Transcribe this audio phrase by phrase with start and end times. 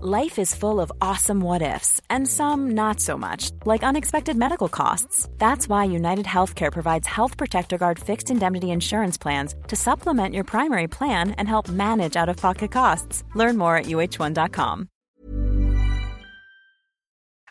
[0.00, 4.68] Life is full of awesome what ifs, and some not so much, like unexpected medical
[4.68, 5.28] costs.
[5.38, 10.44] That's why United Healthcare provides Health Protector Guard fixed indemnity insurance plans to supplement your
[10.44, 13.24] primary plan and help manage out of pocket costs.
[13.34, 14.88] Learn more at uh1.com.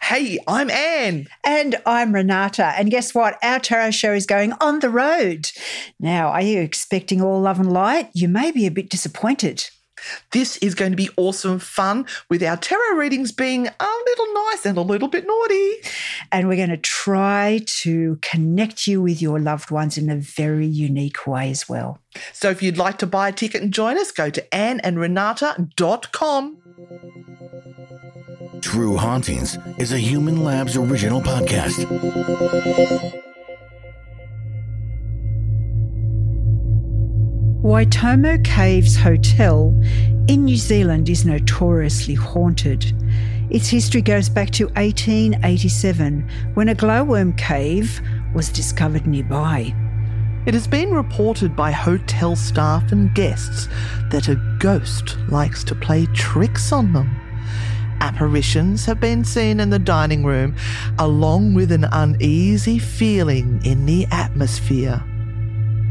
[0.01, 1.27] Hey, I'm Anne.
[1.43, 2.67] And I'm Renata.
[2.77, 3.37] And guess what?
[3.43, 5.51] Our tarot show is going on the road.
[5.99, 8.09] Now, are you expecting all love and light?
[8.13, 9.65] You may be a bit disappointed.
[10.31, 14.65] This is going to be awesome fun with our tarot readings being a little nice
[14.65, 15.75] and a little bit naughty.
[16.31, 20.67] And we're going to try to connect you with your loved ones in a very
[20.67, 21.99] unique way as well.
[22.33, 26.57] So if you'd like to buy a ticket and join us, go to anneandrenata.com.
[28.61, 31.85] True Hauntings is a Human Labs original podcast.
[37.63, 39.69] Waitomo Caves Hotel
[40.27, 42.93] in New Zealand is notoriously haunted.
[43.49, 47.99] Its history goes back to 1887 when a glowworm cave
[48.35, 49.73] was discovered nearby.
[50.45, 53.67] It has been reported by hotel staff and guests
[54.11, 57.09] that a ghost likes to play tricks on them.
[58.01, 60.55] Apparitions have been seen in the dining room,
[60.99, 65.03] along with an uneasy feeling in the atmosphere.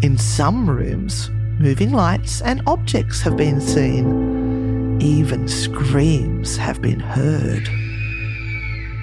[0.03, 5.01] In some rooms, moving lights and objects have been seen.
[5.01, 7.67] Even screams have been heard.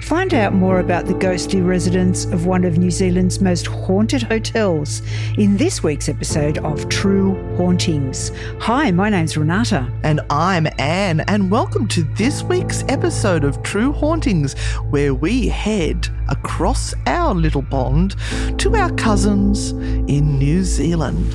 [0.04, 5.02] Find out more about the ghostly residents of one of New Zealand's most haunted hotels
[5.38, 8.30] in this week's episode of True Hauntings.
[8.60, 9.90] Hi, my name's Renata.
[10.04, 14.56] And I'm Anne, and welcome to this week's episode of True Hauntings,
[14.90, 18.14] where we head across our little pond
[18.58, 21.34] to our cousins in New Zealand.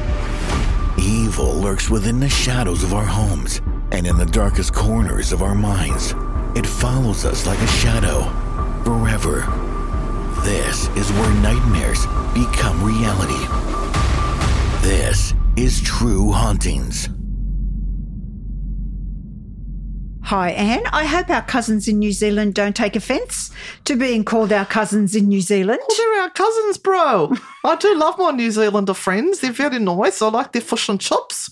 [1.01, 3.59] Evil lurks within the shadows of our homes
[3.91, 6.13] and in the darkest corners of our minds.
[6.55, 8.21] It follows us like a shadow
[8.83, 9.41] forever.
[10.43, 13.47] This is where nightmares become reality.
[14.87, 17.09] This is True Hauntings.
[20.31, 20.83] Hi, Anne.
[20.93, 23.51] I hope our cousins in New Zealand don't take offence
[23.83, 25.81] to being called our cousins in New Zealand.
[25.85, 27.33] Well, they're our cousins, bro.
[27.65, 29.41] I do love my New Zealander friends.
[29.41, 30.21] They're very nice.
[30.21, 31.49] I like their fish and chips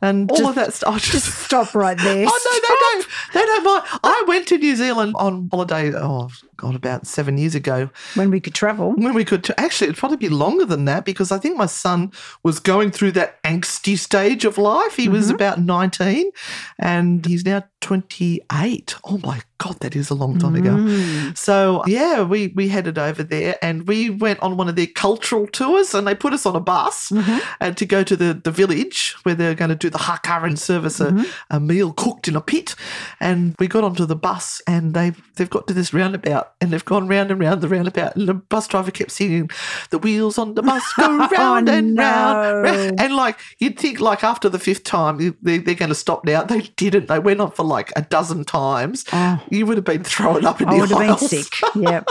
[0.00, 1.02] and all Just- of that stuff.
[1.02, 2.24] Just stop right there.
[2.30, 3.06] Oh no, they don't.
[3.34, 4.00] They don't mind.
[4.04, 5.92] I went to New Zealand on holiday.
[5.92, 6.28] Oh
[6.60, 7.88] God, about seven years ago.
[8.14, 8.92] When we could travel.
[8.92, 12.12] When we could actually, it'd probably be longer than that because I think my son
[12.42, 14.96] was going through that angsty stage of life.
[14.96, 15.36] He was mm-hmm.
[15.36, 16.30] about nineteen,
[16.78, 18.94] and he's now twenty-eight.
[19.04, 20.70] Oh my God, that is a long time ago.
[20.70, 21.36] Mm.
[21.36, 25.46] So yeah, we we headed over there and we went on one of their cultural
[25.46, 27.12] tours, and they put us on a bus
[27.60, 30.58] and to go to the the village where they're going to do the haka and
[30.58, 31.24] service a, mm-hmm.
[31.50, 32.74] a meal cooked in a pit.
[33.20, 36.84] And we got onto the bus, and they they've got to this roundabout, and they've
[36.84, 39.50] gone round and round the roundabout, and the bus driver kept singing,
[39.90, 42.90] "The wheels on the bus go round oh, and round." no.
[42.98, 46.44] And like you'd think, like after the fifth time, they, they're going to stop now.
[46.44, 47.08] They didn't.
[47.08, 49.04] They went on for like a dozen times.
[49.12, 49.42] Oh.
[49.50, 51.52] You would have been throwing up in I the would have been sick.
[51.74, 52.02] Yeah.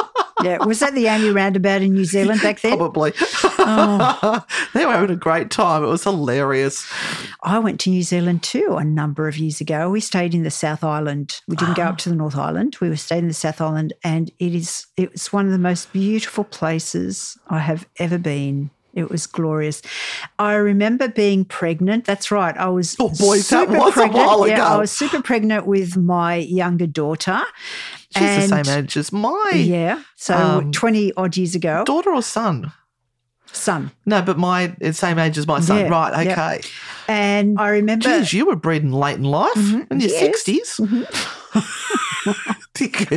[0.43, 0.63] Yeah.
[0.63, 2.77] Was that the only roundabout in New Zealand back then?
[2.77, 3.13] Probably.
[3.43, 4.45] Oh.
[4.73, 5.83] they were having a great time.
[5.83, 6.89] It was hilarious.
[7.43, 9.89] I went to New Zealand too a number of years ago.
[9.89, 11.41] We stayed in the South Island.
[11.47, 11.97] We didn't go up ah.
[11.97, 12.77] to the North Island.
[12.79, 15.91] We were staying in the South Island, and it is it's one of the most
[15.91, 18.71] beautiful places I have ever been.
[18.93, 19.81] It was glorious.
[20.39, 22.05] I remember being pregnant.
[22.05, 22.57] That's right.
[22.57, 24.25] I was Oh, boy, that super was a pregnant.
[24.27, 27.39] while Yeah, I was super pregnant with my younger daughter.
[28.15, 30.01] She's And- the same age as my Yeah.
[30.15, 31.83] So Um, 20 odd years ago.
[31.85, 32.71] daughter or son.
[33.51, 33.91] Son.
[34.05, 35.79] No, but my it's same age as my son.
[35.79, 36.25] Yeah, right?
[36.25, 36.37] yep.
[36.37, 36.61] Okay.
[37.07, 39.55] And I remember Geez, you were breeding late in life
[39.89, 40.21] in your Yes.
[40.21, 40.79] 60s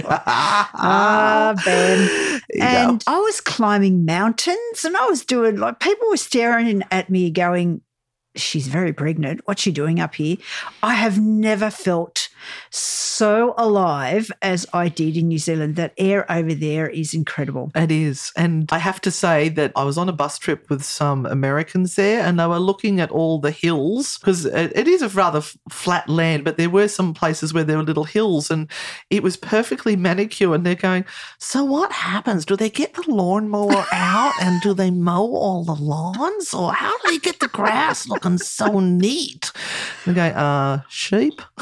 [0.05, 2.41] Ah, Ben.
[2.61, 7.31] And I was climbing mountains and I was doing like people were staring at me
[7.31, 7.83] going,
[8.35, 9.43] She's very pregnant.
[9.45, 10.37] What's she doing up here?
[10.83, 12.29] I have never felt
[12.71, 15.77] so alive as I did in New Zealand.
[15.77, 17.71] That air over there is incredible.
[17.75, 18.33] It is.
[18.37, 21.97] And I have to say that I was on a bus trip with some Americans
[21.97, 26.09] there and they were looking at all the hills because it, is a rather flat
[26.09, 28.71] land, but there were some places where there were little hills and
[29.11, 30.55] it was perfectly manicured.
[30.55, 31.05] And they're going,
[31.39, 32.45] So what happens?
[32.45, 36.53] Do they get the lawnmower out and do they mow all the lawns?
[36.53, 39.51] Or how do they get the grass looking so neat?
[40.07, 41.41] They go, Uh, sheep?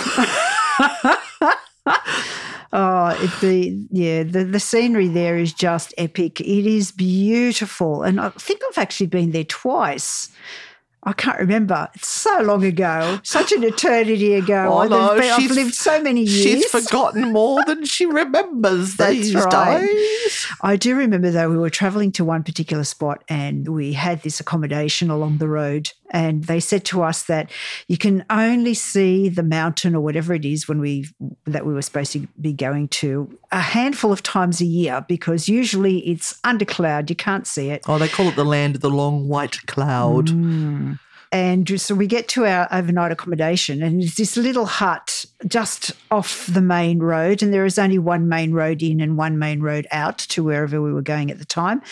[2.73, 6.41] Oh, the yeah, the, the scenery there is just epic.
[6.41, 10.29] It is beautiful, and I think I've actually been there twice.
[11.03, 11.89] I can't remember.
[11.95, 14.69] It's so long ago, such an eternity ago.
[14.73, 16.43] Oh, I've, no, been- I've she's- lived so many years.
[16.63, 19.81] She's forgotten more than she remembers That's these right.
[19.81, 20.47] days.
[20.63, 24.39] I do remember though we were traveling to one particular spot and we had this
[24.39, 27.51] accommodation along the road and they said to us that
[27.89, 31.07] you can only see the mountain or whatever it is when we
[31.45, 35.49] that we were supposed to be going to a handful of times a year because
[35.49, 38.83] usually it's under cloud you can't see it Oh, they call it the land of
[38.83, 40.29] the long white cloud.
[40.29, 40.99] Mm.
[41.33, 46.47] And so we get to our overnight accommodation, and it's this little hut just off
[46.47, 47.41] the main road.
[47.41, 50.83] And there is only one main road in and one main road out to wherever
[50.83, 51.83] we were going at the time.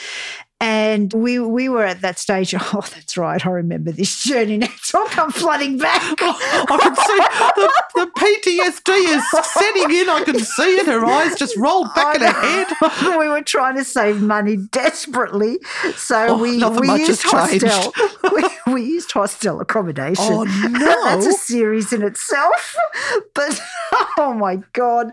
[0.61, 2.53] And we we were at that stage.
[2.75, 3.45] Oh, that's right.
[3.47, 4.59] I remember this journey.
[4.59, 6.03] Now it's all come flooding back.
[6.21, 7.19] Oh, I can see
[7.57, 9.25] the, the PTSD is
[9.55, 10.09] setting in.
[10.09, 10.87] I can see it.
[10.87, 12.67] Her eyes just rolled back in her head.
[12.81, 13.19] head.
[13.19, 15.59] we were trying to save money desperately,
[15.95, 17.93] so Oh, we we used hostel.
[18.35, 20.25] we, we used hostel accommodation.
[20.29, 21.05] Oh, no.
[21.05, 22.77] that's a series in itself.
[23.35, 23.61] But
[24.19, 25.13] oh my god.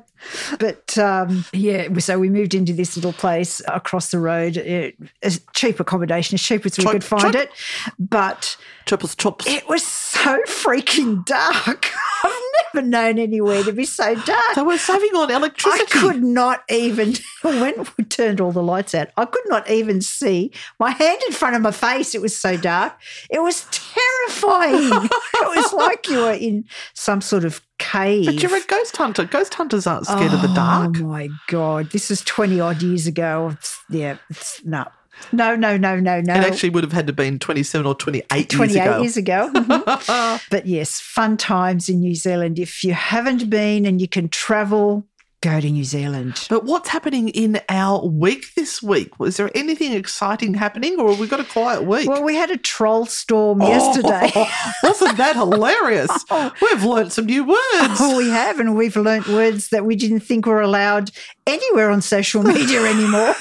[0.59, 4.57] But um, yeah, so we moved into this little place across the road.
[4.57, 7.51] It, it's cheap accommodation, as cheap as we could find it.
[7.99, 9.47] But Triples, chops.
[9.47, 11.91] it was so freaking dark.
[12.23, 12.41] I've
[12.73, 14.55] never known anywhere to be so dark.
[14.55, 15.85] They were saving on I electricity.
[15.91, 20.51] could not even, when we turned all the lights out, I could not even see
[20.79, 22.13] my hand in front of my face.
[22.15, 22.93] It was so dark.
[23.29, 25.09] It was terrifying.
[25.33, 28.25] it was like you were in some sort of cave.
[28.25, 29.25] But you're a ghost hunter.
[29.25, 30.97] Ghost hunters aren't scared of the oh dark.
[30.97, 31.91] Oh my God.
[31.91, 33.49] This is 20 odd years ago.
[33.53, 34.85] It's, yeah, it's no.
[35.31, 36.33] No, no, no, no, no.
[36.33, 39.01] It actually would have had to been 27 or 28 28 years ago.
[39.01, 39.51] years ago.
[39.55, 40.41] Mhm.
[40.49, 42.59] but yes, fun times in New Zealand.
[42.59, 45.05] If you haven't been and you can travel,
[45.41, 46.45] go to New Zealand.
[46.49, 49.19] But what's happening in our week this week?
[49.19, 52.07] Was there anything exciting happening or have we got a quiet week?
[52.09, 54.31] Well, we had a troll storm Oh, yesterday.
[54.83, 56.09] wasn't that hilarious?
[56.61, 57.99] We've learnt some new words.
[57.99, 61.11] Oh, we have, and we've learnt words that we didn't think were allowed
[61.45, 63.35] anywhere on social media anymore.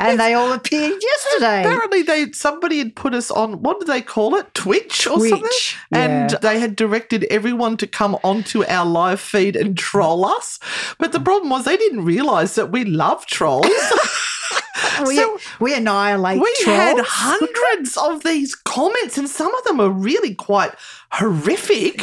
[0.00, 1.60] And they all appeared yesterday.
[1.60, 5.38] Apparently, they somebody had put us on what do they call it, Twitch or something,
[5.38, 6.38] Twitch, and yeah.
[6.38, 10.58] they had directed everyone to come onto our live feed and troll us.
[10.98, 13.66] But the problem was they didn't realise that we love trolls.
[15.06, 16.78] we, so- we annihilate we trolls.
[16.78, 20.72] had hundreds of these comments, and some of them are really quite
[21.12, 22.02] horrific.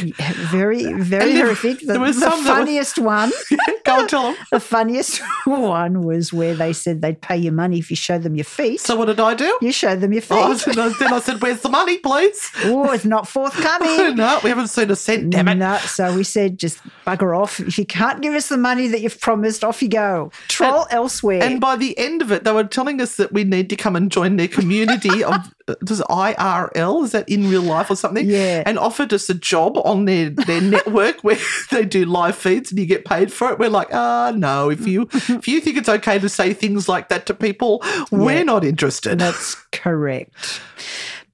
[0.52, 1.80] very, very there- horrific.
[1.80, 3.32] The, there was the that were- funniest one.
[3.86, 4.36] Go and tell them.
[4.52, 8.36] The funniest one was where they said they'd pay you money if you show them
[8.36, 8.80] your feet.
[8.82, 9.58] So what did I do?
[9.62, 10.78] you showed them your oh, feet.
[10.78, 14.16] Oh, then I- said, "Where's the money, please?" oh, it's not forthcoming.
[14.16, 15.30] no, we haven't seen a cent.
[15.32, 15.56] Damn it!
[15.56, 17.60] No, so we said just bugger off.
[17.60, 20.32] If you can't give us the money that you've promised, off you go.
[20.48, 21.44] Troll elsewhere.
[21.44, 23.96] And by the end of it, they were telling us that we need to come
[23.96, 25.36] and join their community of
[25.68, 28.30] uh, does IRL is that in real life or something?
[28.30, 28.64] Yeah.
[28.66, 31.38] And offered us a job on their their network where
[31.72, 33.60] they do live feeds and you get paid for it.
[33.60, 34.70] We're like, ah, no.
[34.70, 37.82] If you if you think it's okay to say things like that to people,
[38.12, 38.44] we're Yeah.
[38.44, 39.20] not interested.
[39.20, 40.62] That's correct.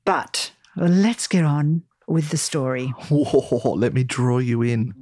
[0.06, 2.94] But let's get on with the story.
[3.10, 4.94] Let me draw you in.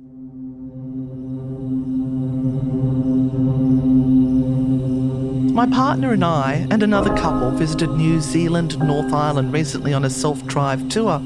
[5.62, 10.10] My partner and I and another couple visited New Zealand North Island recently on a
[10.10, 11.22] self drive tour.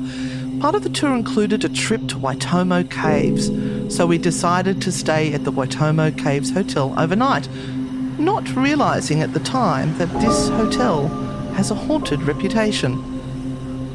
[0.59, 3.49] Part of the tour included a trip to Waitomo Caves,
[3.95, 7.47] so we decided to stay at the Waitomo Caves Hotel overnight,
[8.19, 11.07] not realising at the time that this hotel
[11.53, 13.14] has a haunted reputation.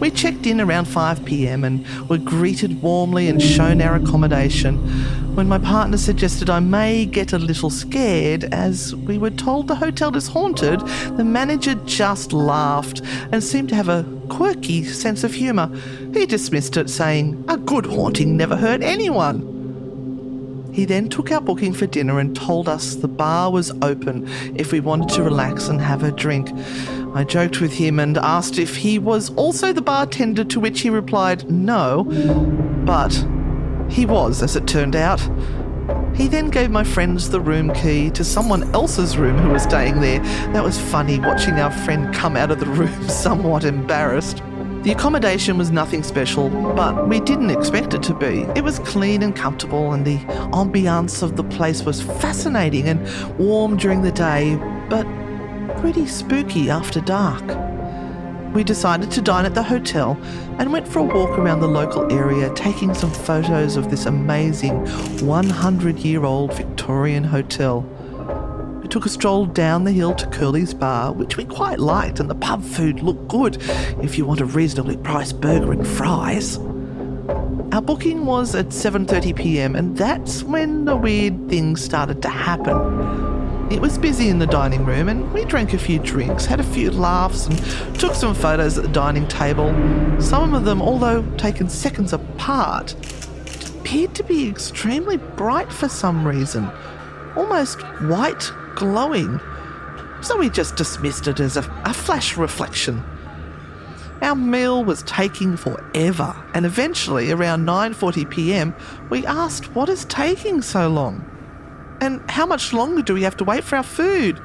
[0.00, 4.78] We checked in around 5 pm and were greeted warmly and shown our accommodation
[5.34, 9.74] when my partner suggested I may get a little scared as we were told the
[9.74, 10.80] hotel is haunted.
[11.16, 15.70] The manager just laughed and seemed to have a quirky sense of humour.
[16.12, 19.50] He dismissed it, saying, A good haunting never hurt anyone.
[20.72, 24.72] He then took our booking for dinner and told us the bar was open if
[24.72, 26.48] we wanted to relax and have a drink.
[27.12, 30.90] I joked with him and asked if he was also the bartender, to which he
[30.90, 32.04] replied no,
[32.84, 33.12] but
[33.88, 35.20] he was, as it turned out.
[36.14, 40.00] He then gave my friends the room key to someone else's room who was staying
[40.00, 40.20] there.
[40.52, 44.42] That was funny watching our friend come out of the room somewhat embarrassed.
[44.82, 48.46] The accommodation was nothing special, but we didn't expect it to be.
[48.54, 50.18] It was clean and comfortable, and the
[50.52, 54.56] ambiance of the place was fascinating and warm during the day,
[54.88, 55.06] but
[55.78, 57.44] pretty spooky after dark.
[58.54, 60.18] We decided to dine at the hotel
[60.58, 64.84] and went for a walk around the local area, taking some photos of this amazing
[65.24, 67.82] 100 year old Victorian hotel.
[68.82, 72.28] We took a stroll down the hill to Curly's Bar, which we quite liked, and
[72.28, 73.58] the pub food looked good
[74.02, 76.58] if you want a reasonably priced burger and fries.
[77.72, 79.76] Our booking was at 7:30 p.m.
[79.76, 83.39] and that's when the weird things started to happen.
[83.70, 86.64] It was busy in the dining room and we drank a few drinks, had a
[86.64, 89.68] few laughs and took some photos at the dining table.
[90.20, 92.96] Some of them, although taken seconds apart,
[93.78, 96.68] appeared to be extremely bright for some reason,
[97.36, 99.40] almost white glowing.
[100.20, 103.04] So we just dismissed it as a, a flash reflection.
[104.20, 108.74] Our meal was taking forever, and eventually, around 9:40 p.m.,
[109.10, 111.29] we asked, "What is taking so long?"
[112.00, 114.40] And how much longer do we have to wait for our food?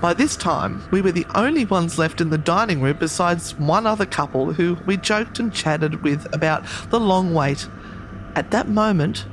[0.00, 3.86] By this time, we were the only ones left in the dining room besides one
[3.86, 7.68] other couple who we joked and chatted with about the long wait.
[8.36, 9.26] At that moment,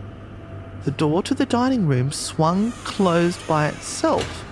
[0.86, 4.46] the door to the dining room swung closed by itself,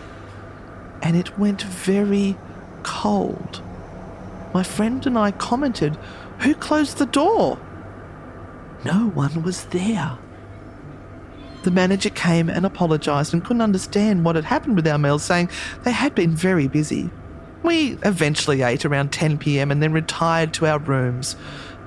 [1.02, 2.38] and it went very
[2.84, 3.62] cold.
[4.54, 5.96] My friend and I commented,
[6.40, 7.58] Who closed the door?
[8.86, 10.18] No one was there.
[11.64, 15.50] The manager came and apologised and couldn't understand what had happened with our meals, saying
[15.84, 17.10] they had been very busy.
[17.64, 21.38] We eventually ate around 10 pm and then retired to our rooms.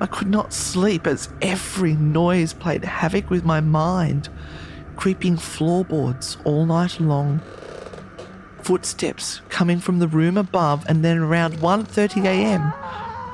[0.01, 4.31] I could not sleep as every noise played havoc with my mind,
[4.97, 7.43] creeping floorboards all night long.
[8.63, 12.73] Footsteps coming from the room above and then around 1:30 a.m.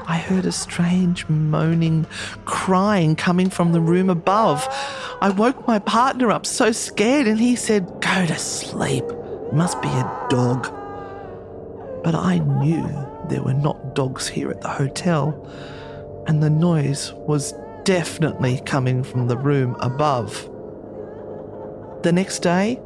[0.06, 2.06] I heard a strange moaning,
[2.44, 4.66] crying coming from the room above.
[5.20, 9.04] I woke my partner up so scared, and he said, Go to sleep.
[9.52, 10.64] Must be a dog.
[12.02, 12.88] But I knew
[13.28, 15.48] there were not dogs here at the hotel,
[16.26, 17.54] and the noise was
[17.84, 20.48] definitely coming from the room above.
[22.02, 22.80] The next day,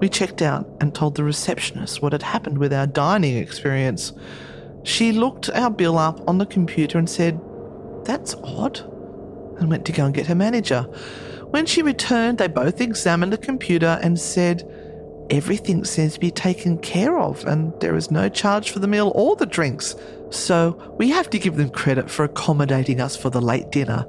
[0.00, 4.12] we checked out and told the receptionist what had happened with our dining experience.
[4.86, 7.40] She looked our bill up on the computer and said,
[8.04, 8.78] That's odd,
[9.58, 10.82] and went to go and get her manager.
[11.50, 14.62] When she returned, they both examined the computer and said,
[15.28, 19.10] Everything seems to be taken care of, and there is no charge for the meal
[19.16, 19.96] or the drinks.
[20.30, 24.06] So we have to give them credit for accommodating us for the late dinner.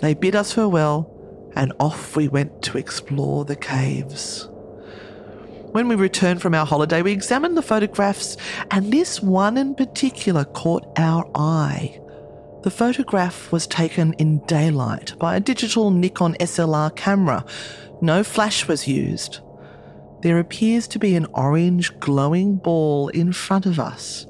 [0.00, 1.14] They bid us farewell,
[1.54, 4.48] and off we went to explore the caves.
[5.72, 8.38] When we returned from our holiday, we examined the photographs,
[8.70, 12.00] and this one in particular caught our eye.
[12.62, 17.44] The photograph was taken in daylight by a digital Nikon SLR camera.
[18.00, 19.40] No flash was used.
[20.22, 24.26] There appears to be an orange glowing ball in front of us,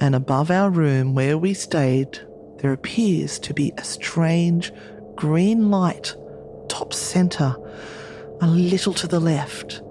[0.00, 2.18] and above our room where we stayed,
[2.58, 4.72] there appears to be a strange
[5.16, 6.16] green light
[6.68, 7.54] top centre,
[8.40, 9.82] a little to the left.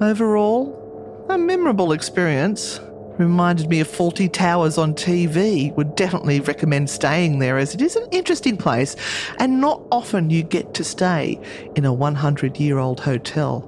[0.00, 2.78] Overall, a memorable experience.
[3.18, 5.74] Reminded me of Fawlty Towers on TV.
[5.74, 8.94] Would definitely recommend staying there as it is an interesting place
[9.40, 11.40] and not often you get to stay
[11.74, 13.62] in a 100 year old hotel.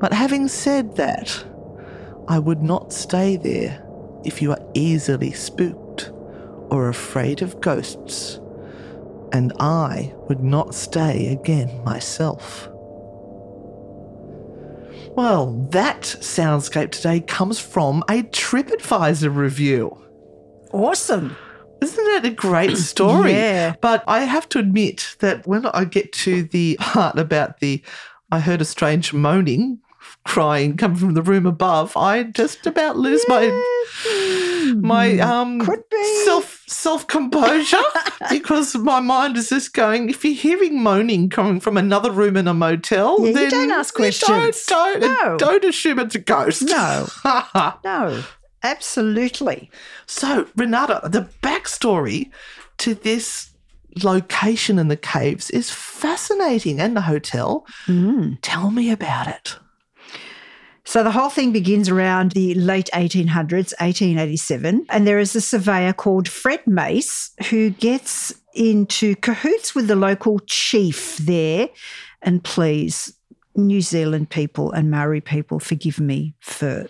[0.00, 1.44] But having said that,
[2.26, 3.84] I would not stay there
[4.24, 6.10] if you are easily spooked
[6.70, 8.40] or afraid of ghosts.
[9.30, 12.69] And I would not stay again myself.
[15.16, 19.96] Well, that soundscape today comes from a TripAdvisor review.
[20.72, 21.36] Awesome.
[21.82, 23.32] Isn't it a great story?
[23.32, 23.74] Yeah.
[23.80, 27.82] But I have to admit that when I get to the part about the,
[28.30, 29.80] I heard a strange moaning,
[30.26, 33.48] crying coming from the room above, I just about lose my
[34.76, 35.60] my um
[36.24, 37.76] self self composure
[38.30, 40.08] because my mind is just going.
[40.08, 43.70] If you're hearing moaning coming from another room in a motel, Yeah, you then don't
[43.72, 44.64] ask questions.
[44.66, 45.36] Don't don't, No.
[45.36, 46.62] don't assume it's a ghost.
[46.62, 47.08] No.
[47.84, 48.22] No,
[48.62, 49.70] absolutely.
[50.06, 52.30] So, Renata, the backstory
[52.78, 53.50] to this
[54.02, 57.66] location in the caves is fascinating and the hotel.
[57.86, 58.38] Mm.
[58.42, 59.58] Tell me about it.
[60.90, 65.92] So the whole thing begins around the late 1800s, 1887, and there is a surveyor
[65.92, 71.68] called Fred Mace who gets into cahoots with the local chief there.
[72.22, 73.14] And please,
[73.54, 76.88] New Zealand people and Maori people, forgive me for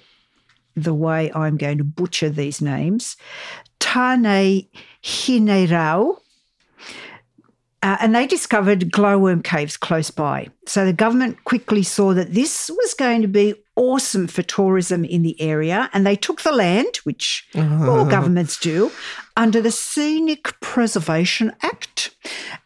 [0.75, 3.19] the way I'm going to butcher these names.
[3.81, 4.67] Tane
[5.05, 6.17] Hinerau.
[7.83, 10.49] Uh, and they discovered glowworm caves close by.
[10.67, 15.23] So the government quickly saw that this was going to be awesome for tourism in
[15.23, 15.89] the area.
[15.95, 18.93] And they took the land, which all governments do,
[19.39, 22.15] under the Scenic Preservation Act.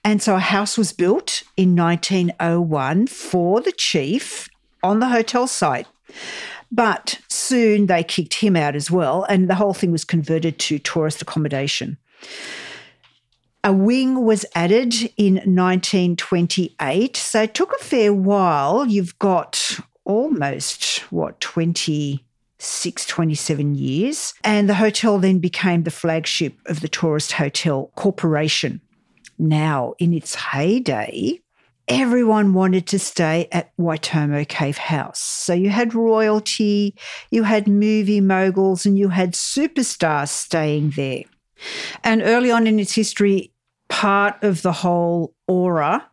[0.02, 4.48] And so a house was built in 1901 for the chief
[4.82, 5.86] on the hotel site.
[6.72, 10.80] But soon they kicked him out as well, and the whole thing was converted to
[10.80, 11.96] tourist accommodation.
[13.62, 18.84] A wing was added in 1928, so it took a fair while.
[18.86, 24.34] You've got almost, what, 26, 27 years.
[24.44, 28.80] And the hotel then became the flagship of the Tourist Hotel Corporation.
[29.38, 31.40] Now, in its heyday,
[31.88, 35.20] everyone wanted to stay at Waitomo Cave House.
[35.20, 36.94] So you had royalty,
[37.30, 41.24] you had movie moguls, and you had superstars staying there.
[42.02, 43.52] And early on in its history,
[43.88, 46.08] part of the whole aura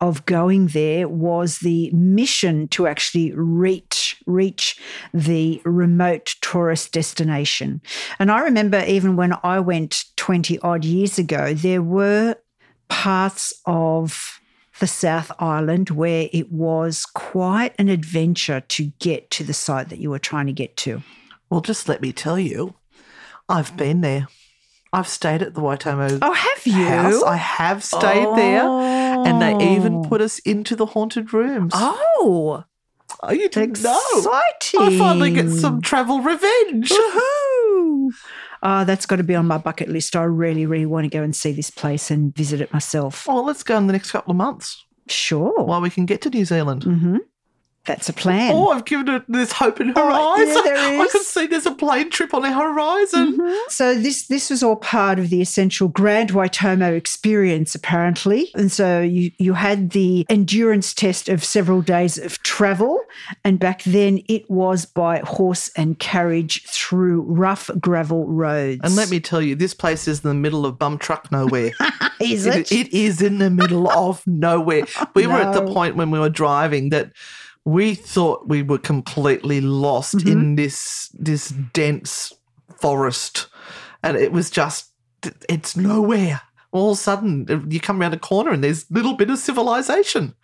[0.00, 4.78] of going there was the mission to actually reach reach
[5.12, 7.80] the remote tourist destination.
[8.18, 12.36] And I remember even when I went 20 odd years ago, there were
[12.88, 14.40] parts of
[14.80, 19.98] the South Island where it was quite an adventure to get to the site that
[19.98, 21.02] you were trying to get to.
[21.50, 22.74] Well, just let me tell you,
[23.48, 24.28] I've been there.
[24.92, 26.72] I've stayed at the Waitomo Oh, have you?
[26.84, 27.22] house.
[27.22, 28.66] I have stayed there.
[28.68, 30.08] And they even Oh.
[30.08, 31.72] put us into the haunted rooms.
[31.76, 32.64] Oh,
[33.22, 33.98] Oh, you didn't know.
[34.16, 34.80] exciting.
[34.80, 36.90] I finally get some travel revenge.
[36.90, 38.10] Woohoo!
[38.62, 40.14] Oh, that's got to be on my bucket list.
[40.14, 43.26] I really, really want to go and see this place and visit it myself.
[43.26, 45.64] Well, let's go in the next couple of months Sure.
[45.64, 46.84] while we can get to New Zealand.
[46.84, 47.16] hmm
[47.88, 48.52] That's a plan.
[48.54, 51.66] Oh, I've given it this hope and her Oh, yeah, there I can see there's
[51.66, 53.38] a plane trip on the horizon.
[53.38, 53.56] Mm-hmm.
[53.70, 58.50] So this this was all part of the essential Grand Waitomo experience, apparently.
[58.54, 63.00] And so you you had the endurance test of several days of travel,
[63.42, 68.80] and back then it was by horse and carriage through rough gravel roads.
[68.84, 71.72] And let me tell you, this place is in the middle of bum truck nowhere.
[72.20, 72.72] is It- it?
[72.72, 74.82] it is in the middle of nowhere.
[75.14, 77.12] We were at the point when we were driving that
[77.68, 80.28] we thought we were completely lost Mm-hmm.
[80.28, 82.32] in this this dense
[82.80, 83.48] forest,
[84.02, 84.90] and it was just
[85.48, 86.40] it's nowhere.
[86.72, 89.38] All of a sudden, you come around a corner and there's a little bit of
[89.38, 90.34] civilization.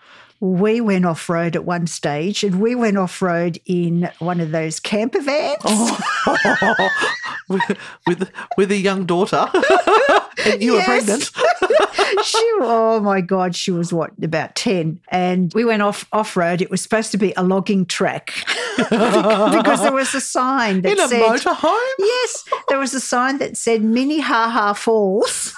[0.41, 4.51] We went off road at one stage, and we went off road in one of
[4.51, 5.57] those camper vans.
[5.65, 6.89] Oh.
[7.49, 9.49] with, with with a young daughter,
[10.45, 10.89] and you Yes.
[10.89, 11.31] were pregnant.
[12.25, 15.01] she, oh my God, she was what, about 10.
[15.09, 16.61] And we went off off road.
[16.63, 18.33] It was supposed to be a logging track
[18.77, 23.39] because there was a sign that in a said, motorhome, Yes, there was a sign
[23.39, 25.55] that said Mini Ha Ha Falls.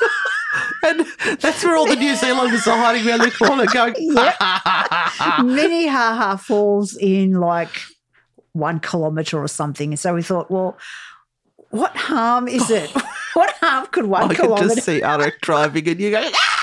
[0.83, 1.07] and
[1.41, 3.95] that's where all the New Zealanders are hiding around the corner, going,
[5.55, 7.71] Mini Ha Ha Falls in like
[8.53, 9.91] one kilometre or something.
[9.93, 10.79] And so we thought, well,
[11.71, 12.91] what harm is it?
[13.35, 16.56] what harm could one I can kilometre just see Arik driving, and you go, ah!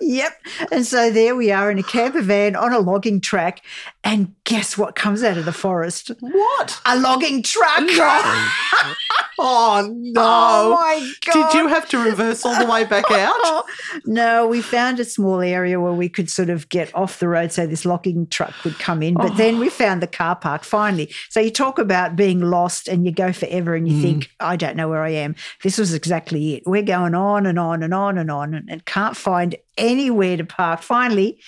[0.00, 0.40] Yep.
[0.70, 3.62] And so there we are in a camper van on a logging track.
[4.04, 6.10] And guess what comes out of the forest?
[6.20, 6.80] "What?
[6.86, 7.88] A logging truck.
[9.38, 10.22] Oh no!
[10.24, 11.52] Oh my God.
[11.52, 13.64] Did you have to reverse all the way back out?
[14.06, 17.52] no, we found a small area where we could sort of get off the road
[17.52, 19.14] so this logging truck could come in.
[19.14, 19.70] But then we oh.
[19.70, 21.12] found the car park finally.
[21.28, 24.02] So you talk about being lost and you go forever and you mm.
[24.02, 25.34] think, I don't know where I am.
[25.62, 26.62] This was exactly it.
[26.64, 30.44] We're going on and on and on and on and, and can't find anywhere to
[30.44, 30.82] park.
[30.82, 31.40] Finally,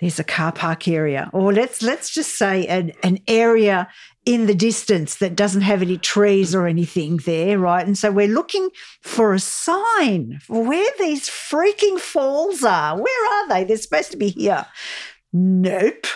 [0.00, 3.88] there's a car park area, or let's let's just say an, an area
[4.24, 7.86] in the distance that doesn't have any trees or anything there, right?
[7.86, 8.68] And so we're looking
[9.00, 13.00] for a sign for where these freaking falls are.
[13.00, 13.64] Where are they?
[13.64, 14.66] They're supposed to be here.
[15.32, 16.06] Nope.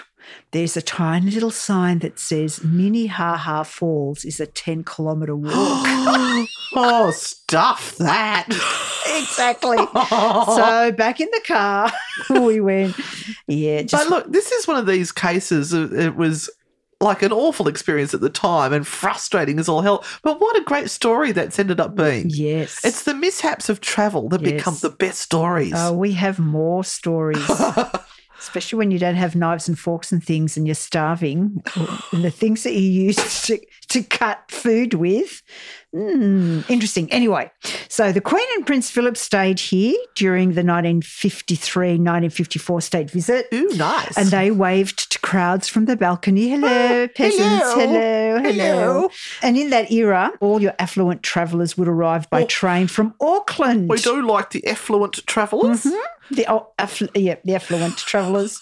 [0.53, 5.35] There's a tiny little sign that says Mini Ha Ha Falls is a 10 kilometre
[5.35, 5.51] walk.
[6.75, 8.47] oh, stuff that.
[9.17, 9.79] exactly.
[10.57, 11.91] So back in the car,
[12.31, 12.95] we went,
[13.47, 15.73] yeah, just But look, this is one of these cases.
[15.73, 16.51] of- It was
[17.01, 20.05] like an awful experience at the time and frustrating as all hell.
[20.23, 22.27] But what a great story that's ended up being.
[22.29, 22.85] Yes.
[22.85, 24.53] It's the mishaps of travel that Yes.
[24.53, 25.73] become the best stories.
[25.75, 27.45] Oh, we have more stories.
[28.43, 31.63] Especially when you don't have knives and forks and things and you're starving.
[32.13, 35.43] and the things that you use to, to cut food with.
[35.95, 37.11] Hmm, interesting.
[37.13, 37.51] Anyway,
[37.89, 43.47] so the Queen and Prince Philip stayed here during the 1953 1954 state visit.
[43.53, 44.17] Ooh, nice.
[44.17, 46.49] And they waved to crowds from the balcony.
[46.49, 47.75] Hello, peasants.
[47.75, 48.39] hello.
[48.39, 49.11] Hello, hello.
[49.43, 52.47] And in that era, all your affluent travellers would arrive by Oh.
[52.47, 53.89] train from Auckland.
[53.91, 55.87] we do like the affluent travellers.
[56.33, 56.45] The,
[56.79, 58.61] afflu- yeah, the affluent travellers.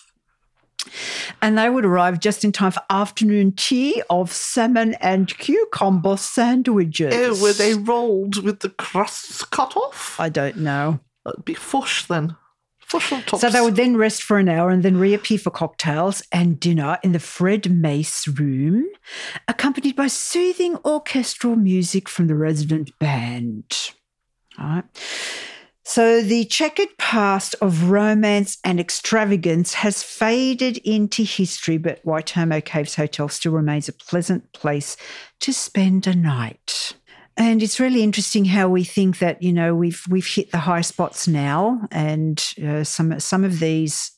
[1.43, 7.15] And they would arrive just in time for afternoon tea of salmon and cucumber sandwiches.
[7.15, 10.19] Oh, were they rolled with the crusts cut off?
[10.19, 11.01] I don't know.
[11.25, 12.37] That'd be fush then.
[12.79, 13.41] Fush on top.
[13.41, 16.99] So they would then rest for an hour and then reappear for cocktails and dinner
[17.05, 18.87] in the Fred Mace room,
[19.47, 23.93] accompanied by soothing orchestral music from the resident band.
[24.59, 24.85] All right.
[25.85, 32.95] So the checkered past of romance and extravagance has faded into history, but Waitomo Caves
[32.95, 34.97] Hotel still remains a pleasant place
[35.41, 36.95] to spend a night.
[37.37, 40.83] And it's really interesting how we think that you know we've we've hit the high
[40.83, 44.13] spots now, and uh, some some of these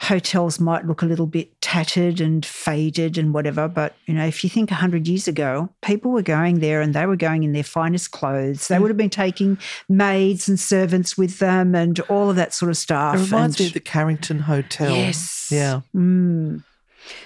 [0.00, 3.68] hotels might look a little bit tattered and faded and whatever.
[3.68, 7.06] But you know, if you think hundred years ago, people were going there and they
[7.06, 8.68] were going in their finest clothes.
[8.68, 12.70] They would have been taking maids and servants with them and all of that sort
[12.70, 13.14] of stuff.
[13.14, 14.94] It reminds and- me of the Carrington Hotel.
[14.94, 15.48] Yes.
[15.50, 15.80] Yeah.
[15.94, 16.62] Mm.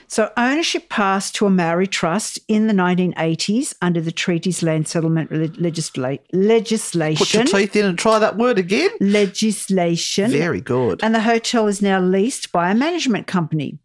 [0.06, 5.30] So ownership passed to a Maori trust in the 1980s under the treaty's land settlement
[5.30, 7.46] le- legisla- Put your legislation.
[7.46, 8.90] teeth in and try that word again.
[9.00, 10.30] legislation.
[10.30, 11.00] Very good.
[11.02, 13.78] And the hotel is now leased by a management company.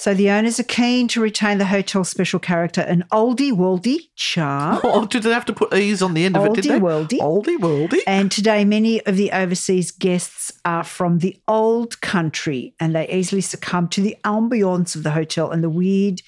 [0.00, 4.80] So the owners are keen to retain the hotel's special character, an oldie worldy charm.
[4.92, 6.80] Oh, did they have to put E's on the end of it, did they?
[6.80, 7.18] Oldie-worldy.
[7.18, 7.98] Oldie worldy.
[8.06, 13.42] And today, many of the overseas guests are from the old country and they easily
[13.42, 16.22] succumb to the ambience of the hotel and the weird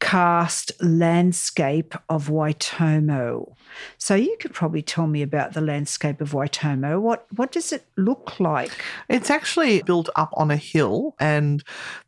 [0.00, 3.54] karst landscape of Waitomo.
[3.96, 7.00] So you could probably tell me about the landscape of Waitomo.
[7.00, 8.72] What what does it look like?
[9.08, 11.62] It's actually built up on a hill, and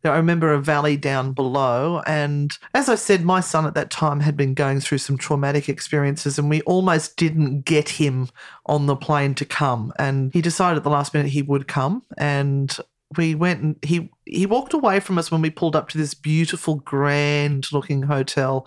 [0.05, 2.03] I remember a valley down below.
[2.07, 5.69] And as I said, my son at that time had been going through some traumatic
[5.69, 8.29] experiences, and we almost didn't get him
[8.67, 9.93] on the plane to come.
[9.99, 12.77] And he decided at the last minute he would come, and
[13.17, 16.15] we went and he he walked away from us when we pulled up to this
[16.15, 18.67] beautiful, grand looking hotel.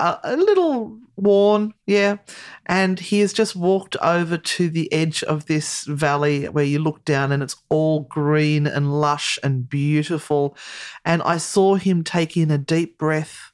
[0.00, 2.16] A little worn, yeah.
[2.66, 7.04] And he has just walked over to the edge of this valley where you look
[7.04, 10.56] down and it's all green and lush and beautiful.
[11.04, 13.52] And I saw him take in a deep breath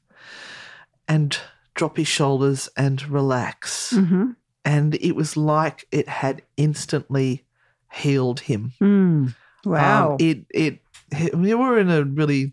[1.08, 1.36] and
[1.74, 3.92] drop his shoulders and relax.
[3.92, 4.30] Mm-hmm.
[4.64, 7.44] And it was like it had instantly
[7.92, 8.72] healed him.
[8.80, 9.34] Mm.
[9.64, 10.12] Wow.
[10.12, 10.80] Um, it it
[11.34, 12.52] we were in a really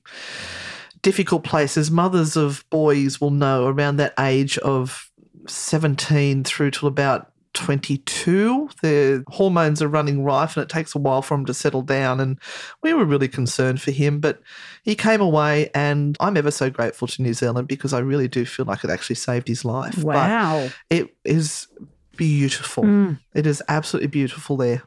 [1.03, 1.77] difficult place.
[1.77, 5.11] As mothers of boys will know, around that age of
[5.47, 7.29] seventeen through till about.
[7.55, 11.83] 22 their hormones are running rife and it takes a while for them to settle
[11.83, 12.39] down and
[12.81, 14.41] we were really concerned for him but
[14.83, 18.43] he came away and i'm ever so grateful to new zealand because i really do
[18.43, 20.69] feel like it actually saved his life But wow.
[20.89, 21.67] it is
[22.15, 23.19] beautiful Mm.
[23.35, 24.81] it is absolutely beautiful there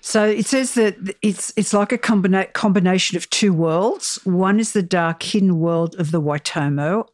[0.00, 4.18] So it says that it's it's like a combina- combination of two worlds.
[4.24, 7.06] One is the dark hidden world of the Waitomo,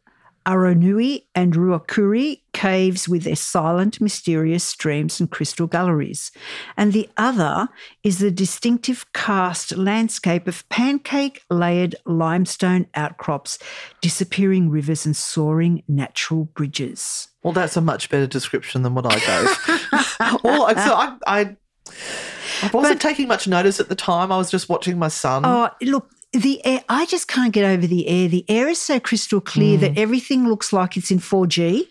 [0.45, 6.31] Aronui and Ruakuri caves with their silent, mysterious streams and crystal galleries.
[6.77, 7.67] And the other
[8.03, 13.57] is the distinctive karst landscape of pancake layered limestone outcrops,
[14.01, 17.29] disappearing rivers and soaring natural bridges.
[17.41, 20.43] Well, that's a much better description than what I gave.
[20.43, 21.57] All, so I, I,
[22.63, 24.31] I wasn't taking much notice at the time.
[24.31, 25.43] I was just watching my son.
[25.45, 28.27] Oh, look, the air, I just can't get over the air.
[28.27, 29.81] The air is so crystal clear Mm.
[29.81, 31.87] that everything looks like it's in 4G,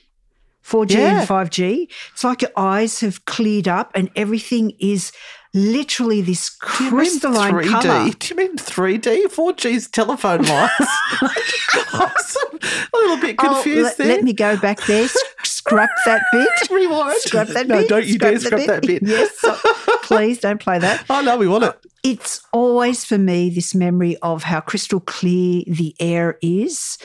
[0.65, 1.21] 4G Yeah.
[1.21, 1.89] and 5G.
[2.13, 5.13] It's like your eyes have cleared up and everything is
[5.53, 6.57] literally this Do
[6.91, 7.69] crystalline 3D?
[7.83, 8.11] colour.
[8.19, 9.25] Do you mean 3D?
[9.27, 10.71] 4G's telephone lines.
[11.93, 14.07] Was a little bit Oh, confused let, there.
[14.09, 15.07] let me go back there.
[15.45, 16.71] Scrap that bit.
[16.71, 17.17] Rewind.
[17.21, 17.91] Scrap that no, bit.
[17.91, 19.03] No, don't you dare scrap that bit.
[19.05, 19.39] yes.
[19.39, 19.57] so-
[20.03, 21.05] please don't play that.
[21.09, 21.71] Oh, no, we want it.
[21.71, 26.99] Uh, it's always for me this memory of how crystal clear the air is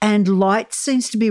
[0.00, 1.28] and light seems to be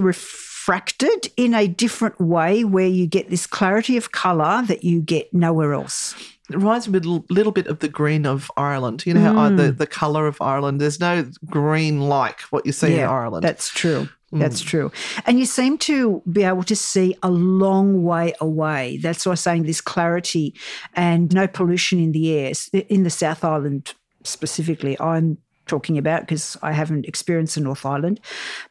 [0.68, 5.32] refracted in a different way where you get this clarity of color that you get
[5.34, 6.16] nowhere else
[6.50, 9.06] It reminds me a little, little bit of the green of Ireland.
[9.06, 9.58] You know how uh, Mm.
[9.58, 13.44] the, the colour of Ireland, there's no green like what you see in Ireland.
[13.44, 14.92] that's true That's true.
[15.26, 18.98] And you seem to be able to see a long way away.
[18.98, 20.54] That's why I'm saying this clarity
[20.94, 22.52] and no pollution in the air.
[22.90, 28.20] In the South Island specifically, I'm talking about because I haven't experienced the North Island,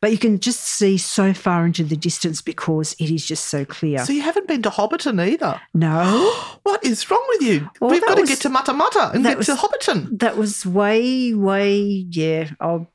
[0.01, 3.65] but you can just see so far into the distance because it is just so
[3.65, 3.99] clear.
[4.05, 5.61] So you haven't been to Hobbiton either.
[5.75, 7.69] no, What is wrong with you?
[7.81, 10.19] Well, We've got to was- get to Mutta and get was- to Hobbiton.
[10.21, 11.77] that was way, way,
[12.11, 12.51] yeah.
[12.61, 12.87] Oh,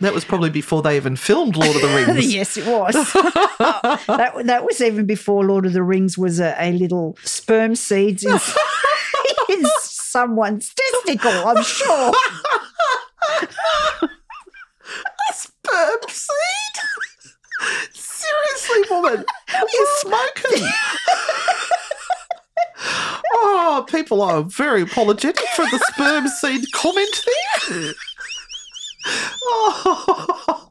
[0.00, 2.32] That was probably before they even filmed Lord of the Rings.
[2.34, 2.94] yes, it was.
[3.58, 8.24] that, that was even before Lord of the Rings was a, a little sperm seeds
[8.24, 8.38] in,
[9.50, 12.12] in someone's testicle, I'm sure.
[15.32, 16.76] Sperm seed?
[17.92, 20.68] Seriously, woman, what are you smoking?
[23.34, 27.92] oh, people are very apologetic for the sperm seed comment there.
[29.42, 30.70] Oh.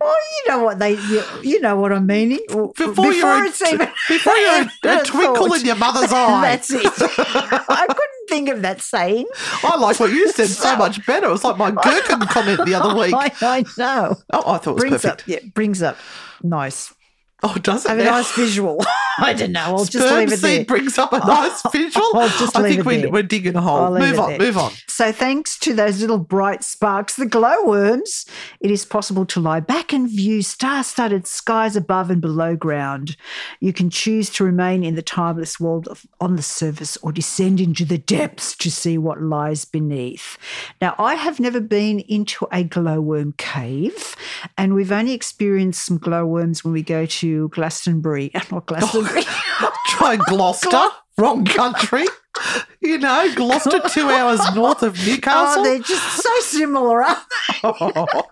[0.00, 2.40] Well, you know what they, you, you know what I'm meaning.
[2.48, 6.40] Before, you're, it's even before you're a, a twinkle in your mother's eye.
[6.42, 6.84] That's it.
[6.84, 9.26] I couldn't think of that saying.
[9.62, 11.26] I like what you said so much better.
[11.26, 13.14] It was like my gherkin comment the other week.
[13.14, 14.16] I, I know.
[14.32, 15.22] Oh, I thought it was Brings perfect.
[15.22, 15.96] up, yeah, brings up
[16.42, 16.94] nice.
[17.42, 17.90] Oh, does it?
[17.90, 18.78] I have a nice visual.
[19.18, 19.60] I don't know.
[19.60, 20.64] I'll just Sperm leave it seed there.
[20.64, 22.06] brings up a nice visual.
[22.14, 23.10] I'll just I think it we, there.
[23.10, 23.76] we're digging a hole.
[23.76, 24.38] I'll Move on, there.
[24.38, 24.72] move on.
[24.88, 28.26] So, thanks to those little bright sparks, the glowworms,
[28.60, 33.16] it is possible to lie back and view star studded skies above and below ground.
[33.60, 37.60] You can choose to remain in the timeless world of, on the surface or descend
[37.60, 40.38] into the depths to see what lies beneath.
[40.80, 44.16] Now, I have never been into a glowworm cave,
[44.56, 48.30] and we've only experienced some glowworms when we go to Glastonbury.
[48.50, 49.01] Not Glastonbury.
[49.88, 50.88] Try Gloucester,
[51.18, 52.04] wrong country.
[52.80, 55.62] You know, Gloucester, two hours north of Oh, Newcastle.
[55.64, 57.18] they're just so similar, aren't
[57.62, 57.68] they?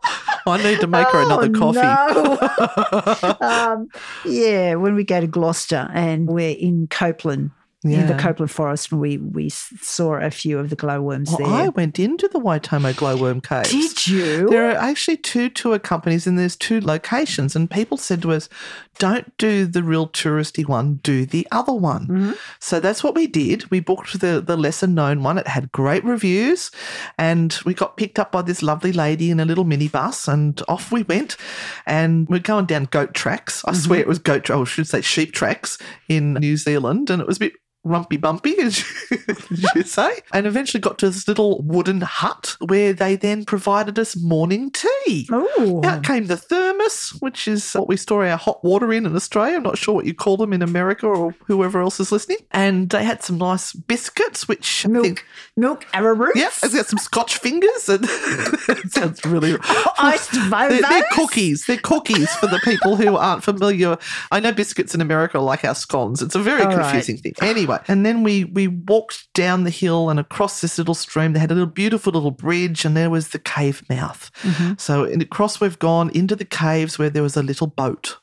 [0.46, 3.36] I need to make her another Oh, coffee.
[3.40, 3.46] no.
[3.46, 3.88] um,
[4.24, 7.50] yeah, when we go to Gloucester and we're in Copeland,
[7.82, 11.46] in the Copeland Forest, and we we saw a few of the glowworms Well, there.
[11.48, 13.70] I went into the Waitomo glowworm caves.
[13.70, 14.48] Did you?
[14.50, 17.56] There are actually two tour companies and there's two locations.
[17.56, 18.50] And people said to us,
[18.98, 22.06] don't do the real touristy one, do the other one.
[22.06, 22.32] Mm-hmm.
[22.58, 23.70] So that's what we did.
[23.70, 25.38] We booked the, the lesser known one.
[25.38, 26.70] It had great reviews
[27.16, 30.92] and we got picked up by this lovely lady in a little minibus and off
[30.92, 31.38] we went.
[31.86, 33.64] And we're going down goat tracks.
[33.64, 33.80] I Mm-hmm.
[33.80, 37.08] swear it was goat, or I should say sheep tracks in New Zealand.
[37.08, 37.52] And it was a bit
[37.86, 38.84] rumpy bumpy, as
[39.74, 40.10] you, say.
[40.32, 45.28] And eventually got to this little wooden hut where they then provided us morning tea.
[45.32, 49.16] Oh, Out came the thermos, which is what we store our hot water in in
[49.16, 49.56] Australia.
[49.56, 52.38] I'm not sure what you call them in America or whoever else is listening.
[52.50, 55.24] And they had some nice biscuits, which I milk, think,
[55.56, 56.36] milk arrowroot.
[56.36, 57.88] yeah, it's got some Scotch fingers.
[57.88, 59.56] And it sounds really.
[59.98, 61.66] Iced They're, they're cookies.
[61.66, 63.96] They're cookies for the people who aren't familiar.
[64.30, 66.20] I know biscuits in America are like our scones.
[66.22, 66.80] It's a very All right.
[66.82, 67.32] confusing thing.
[67.40, 71.32] Anyway, and then we we walked down the hill and across this little stream.
[71.32, 74.30] They had a little beautiful little bridge, and there was the cave mouth.
[74.42, 74.74] Mm-hmm.
[74.78, 78.18] So in, across we've gone into the caves where there was a little boat.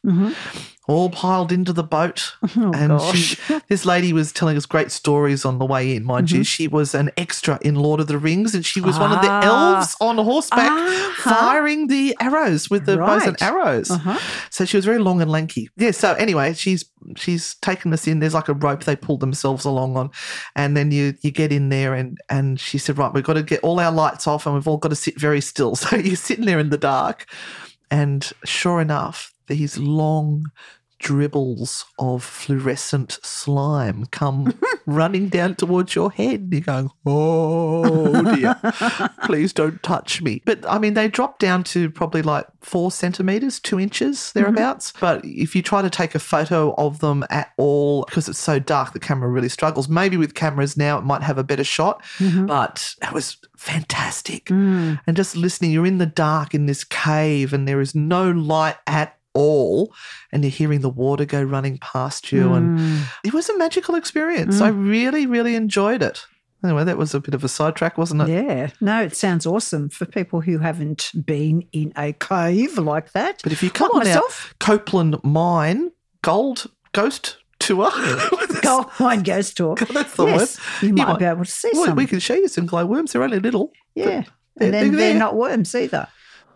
[0.88, 5.44] All piled into the boat, Oh, and she, this lady was telling us great stories
[5.44, 6.06] on the way in.
[6.06, 6.38] Mind Mm-hmm.
[6.38, 9.22] you, she was an extra in Lord of the Rings, and she was one of
[9.22, 9.42] the Ah.
[9.80, 11.30] elves on horseback Uh-huh.
[11.30, 13.92] firing the arrows with the bows and arrows.
[13.92, 14.18] Uh-huh.
[14.50, 15.70] So she was very long and lanky.
[15.76, 15.92] Yeah.
[15.92, 16.86] So anyway, she's
[17.18, 18.20] she's taken us in.
[18.20, 20.10] There's like a rope they pull themselves along on,
[20.56, 23.44] and then you you get in there and and she said, right, we've got to
[23.44, 25.76] get all our lights off and we've all got to sit very still.
[25.76, 27.26] So you're sitting there in the dark,
[27.92, 30.46] and sure enough, these long
[31.00, 36.50] dribbles of fluorescent slime come running down towards your head.
[36.52, 38.60] You're going, oh dear,
[39.24, 40.42] please don't touch me.
[40.46, 44.40] But I mean, they drop down to probably like four centimeters, two inches mm-hmm.
[44.40, 44.94] thereabouts.
[45.00, 48.60] But if you try to take a photo of them at all, because it's so
[48.60, 49.88] dark, the camera really struggles.
[49.90, 52.46] Maybe with cameras now, it might have a better shot, mm-hmm.
[52.46, 54.46] but it was fantastic.
[54.46, 55.00] Mm.
[55.06, 58.78] And just listening, you're in the dark in this cave and there is no light
[58.86, 59.94] at all
[60.32, 63.02] and you're hearing the water go running past you and hmm.
[63.24, 64.90] it was a magical experience i hmm.
[64.90, 66.26] really really enjoyed it
[66.64, 69.90] anyway that was a bit of a sidetrack wasn't it Yeah, no, it sounds awesome
[69.90, 73.42] for people who haven't been in a cave like that.
[73.44, 74.24] but if you come Like on our
[74.60, 77.92] copeland mine gold ghost tour
[78.62, 79.76] Gold Mine Ghost Tour.
[79.92, 81.96] that's the yes, word You You might, might- be able to see well, some.
[81.96, 84.26] we can show you some glowworms they're only little yeah, they're-
[84.60, 86.08] and then they're they're not worms either.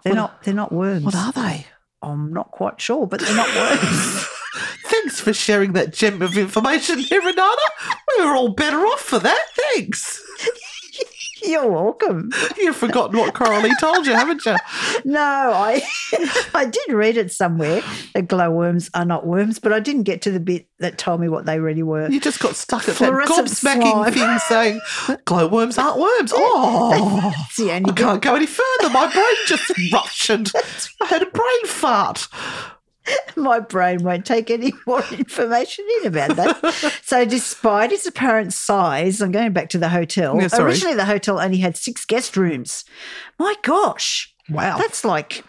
[0.04, 0.44] They're What- not.
[0.44, 1.06] They're not worms.
[1.06, 1.66] what are they
[2.04, 4.26] I'm not quite sure, but they're not worms.
[4.86, 7.72] Thanks for sharing that gem of information here, Renata.
[8.18, 9.46] We were all better off for that.
[9.74, 10.22] Thanks.
[11.44, 12.32] You're welcome.
[12.58, 14.56] You've forgotten what Coralie told you, haven't you?
[15.04, 15.82] No, I
[16.54, 17.82] I did read it somewhere
[18.14, 21.28] that glowworms are not worms, but I didn't get to the bit that told me
[21.30, 22.10] what they really were.
[22.10, 24.14] You just got stuck at that gobsmacking slime.
[24.14, 24.82] thing saying
[25.26, 26.34] glowworms aren't worms.
[26.54, 28.90] Oh, the only I can't go any further.
[28.90, 30.50] My brain just ruptured.
[31.02, 32.28] I had a brain fart.
[33.36, 36.94] my brain won't take any more information in about that.
[37.04, 40.40] so, despite its apparent size, I'm going back to the hotel.
[40.42, 40.50] Yeah.
[40.54, 42.86] Originally, the hotel only had six guest rooms.
[43.40, 44.78] My gosh, Wow.
[44.78, 45.44] that's like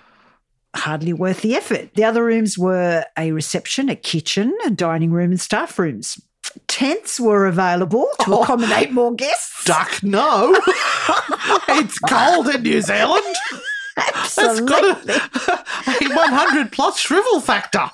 [0.74, 1.94] hardly worth the effort.
[1.94, 6.20] The other rooms were a reception, a kitchen, a dining room, and staff rooms.
[6.66, 8.42] Tents were available to Oh.
[8.42, 9.64] accommodate more guests.
[9.64, 10.54] Duck, no.
[11.68, 13.36] it's cold in New Zealand.
[14.46, 17.78] That's got a, a 100 plus shrivel factor.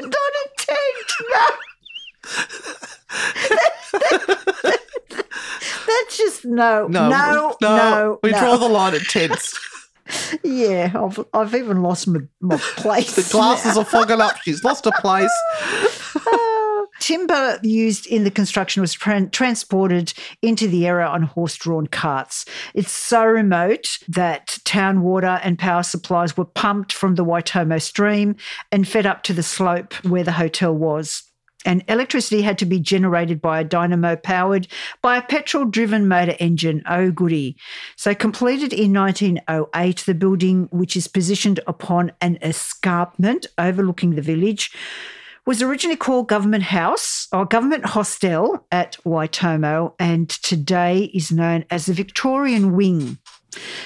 [0.00, 0.50] Not a
[1.30, 1.46] no.
[5.86, 8.18] That's just no, No, no, no.
[8.22, 8.38] we no.
[8.38, 9.58] draw the line at tents.
[10.42, 13.14] Yeah, I've, I've even lost my, my place.
[13.16, 14.36] The glasses are fogging up.
[14.42, 15.30] She's lost her place.
[17.10, 22.44] Timber used in the construction was tran- transported into the area on horse drawn carts.
[22.72, 28.36] It's so remote that town water and power supplies were pumped from the Waitomo stream
[28.70, 31.24] and fed up to the slope where the hotel was.
[31.64, 34.68] And electricity had to be generated by a dynamo powered
[35.02, 36.80] by a petrol driven motor engine.
[36.88, 37.56] Oh, goody.
[37.96, 44.70] So, completed in 1908, the building, which is positioned upon an escarpment overlooking the village,
[45.46, 51.86] was originally called Government House or Government Hostel at Waitomo and today is known as
[51.86, 53.18] the Victorian Wing.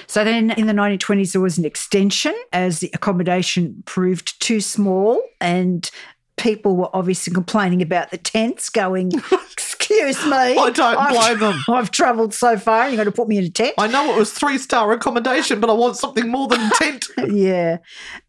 [0.07, 5.23] So then in the 1920s, there was an extension as the accommodation proved too small
[5.41, 5.91] and
[6.37, 9.11] people were obviously complaining about the tents going,
[10.01, 10.33] excuse me.
[10.59, 11.61] I don't I've- blame them.
[11.69, 13.75] I've travelled so far and you're going to put me in a tent?
[13.79, 17.07] I know it was three star accommodation, but I want something more than a tent.
[17.33, 17.79] yeah.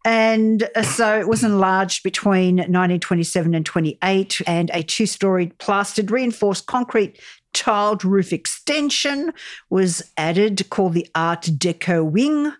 [0.04, 6.10] And uh, so it was enlarged between 1927 and 28, and a two storied plastered
[6.10, 7.20] reinforced concrete
[7.52, 9.32] tiled roof extension
[9.70, 12.52] was added called the Art Deco wing.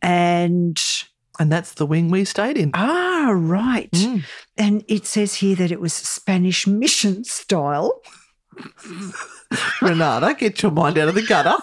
[0.00, 0.80] And
[1.40, 2.70] And that's the wing we stayed in.
[2.74, 3.90] ah, right.
[3.90, 4.24] Mm.
[4.56, 8.00] And it says here that it was Spanish mission style.
[9.82, 11.56] Renata, get your mind out of the gutter.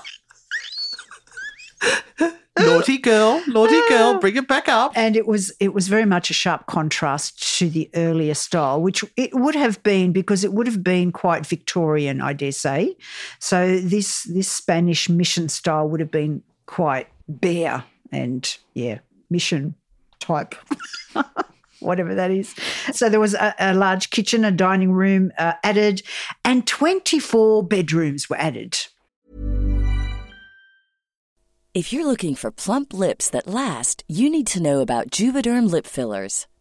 [2.59, 4.19] naughty girl, naughty girl, ah.
[4.19, 4.91] bring it back up.
[4.95, 9.03] and it was it was very much a sharp contrast to the earlier style which
[9.17, 12.95] it would have been because it would have been quite victorian i dare say
[13.39, 19.75] so this this spanish mission style would have been quite bare and yeah mission
[20.19, 20.55] type
[21.79, 22.55] whatever that is
[22.91, 26.01] so there was a, a large kitchen a dining room uh, added
[26.43, 28.77] and 24 bedrooms were added
[31.75, 35.85] If you're looking for plump lips that last, you need to know about Juvederm lip
[35.85, 36.47] fillers.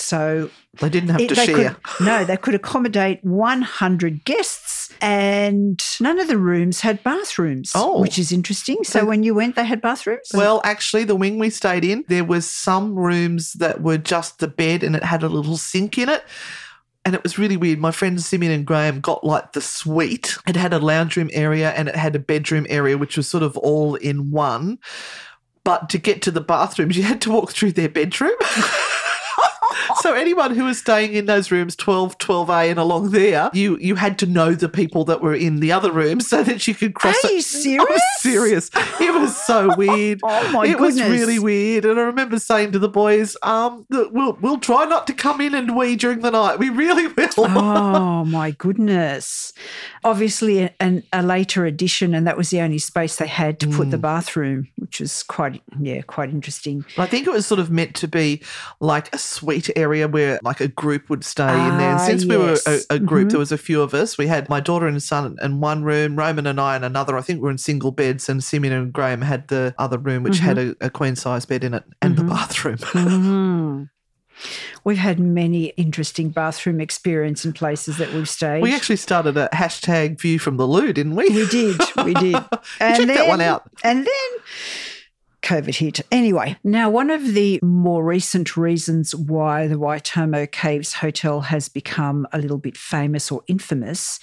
[0.00, 1.76] So They didn't have it- to share.
[1.82, 8.00] Could, no, they could accommodate 100 guests, and none of the rooms had bathrooms, Oh.
[8.00, 8.78] which is interesting.
[8.84, 10.30] So So- when you went, they had bathrooms?
[10.34, 14.48] Well, actually, the wing we stayed in, there was some rooms that were just the
[14.48, 16.24] bed and it had a little sink in it.
[17.06, 17.78] And it was really weird.
[17.78, 20.36] My friends Simeon and Graham got like the suite.
[20.46, 23.42] It had a lounge room area and it had a bedroom area, which was sort
[23.42, 24.78] of all in one.
[25.64, 28.32] But to get to the bathrooms, you had to walk through their bedroom.
[30.00, 33.94] so anyone who was staying in those rooms 12, 12A and along there, you you
[33.96, 36.94] had to know the people that were in the other rooms so that you could
[36.94, 37.32] cross Are it.
[37.32, 37.88] you I serious?
[37.88, 38.70] was serious.
[39.00, 40.20] It was so weird.
[40.22, 41.84] Oh, my It was really weird.
[41.84, 45.54] And I remember saying to the boys, um, we'll we'll try not to come in
[45.54, 46.58] and wee during the night.
[46.58, 47.28] We really will.
[47.38, 49.52] oh my goodness.
[50.04, 53.90] Obviously, an, a later addition, and that was the only space they had to put
[53.90, 54.02] the Mm.
[54.02, 56.84] bathroom, which was quite, yeah, quite interesting.
[56.96, 58.40] I think it was sort of meant to be
[58.80, 61.90] like a suite area where like a group would stay in there.
[61.90, 63.30] And Ah, since we were a, a group, Mhm.
[63.30, 64.16] there was a few of us.
[64.18, 67.16] We had my daughter and son in one room, Roman and I in another.
[67.16, 70.22] I think we were in single beds, and Simeon and Graham had the other room,
[70.22, 72.76] which had a, a queen size bed in it and the bathroom.
[72.92, 73.88] Mhm.
[74.84, 78.62] We've had many interesting bathroom experience in places that we've stayed.
[78.62, 81.28] we actually started a hashtag view from the loo, didn't we?
[81.28, 81.78] We did.
[82.02, 82.32] We did.
[82.78, 83.64] check that one out.
[83.84, 84.30] And then
[85.50, 86.00] COVID hit.
[86.12, 92.24] Anyway, now one of the more recent reasons why the Waitomo Caves Hotel has become
[92.32, 94.20] a little bit famous or infamous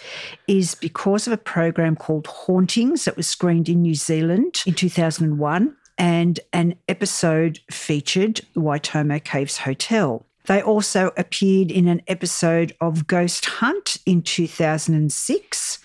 [0.47, 5.75] is because of a program called Hauntings that was screened in New Zealand in 2001
[5.97, 10.25] and an episode featured the Waitomo Caves Hotel.
[10.45, 15.80] They also appeared in an episode of Ghost Hunt in 2006.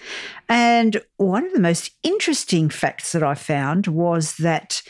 [0.49, 4.83] And one of the most interesting facts that I found was that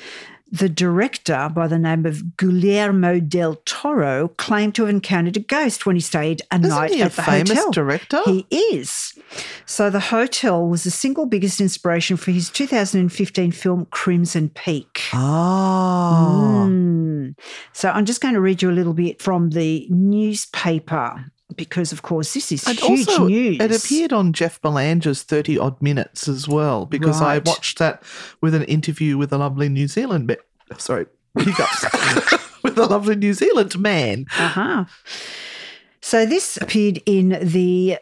[0.53, 5.87] the director, by the name of Guillermo del Toro, claimed to have encountered a ghost
[5.87, 7.71] when he stayed a Isn't night he a at the famous hotel.
[7.71, 8.21] director?
[8.27, 9.19] He is.
[9.65, 15.01] So the hotel was the single biggest inspiration for his 2015 film Crimson Peak.
[15.15, 16.67] Oh.
[16.69, 17.35] Mm.
[17.73, 22.03] So I'm just going to read you a little bit from the newspaper because, of
[22.03, 23.59] course, this is And huge also, news.
[23.61, 28.03] it appeared on Jeff Belanger's 30 odd minutes as well, because I watched that
[28.41, 30.37] with an interview with a lovely New Zealand, be-
[30.79, 31.07] sorry,
[31.39, 31.85] hiccups,
[32.63, 34.27] with a lovely New Zealand man.
[34.39, 34.85] Uh-huh.
[36.01, 37.99] So this appeared in the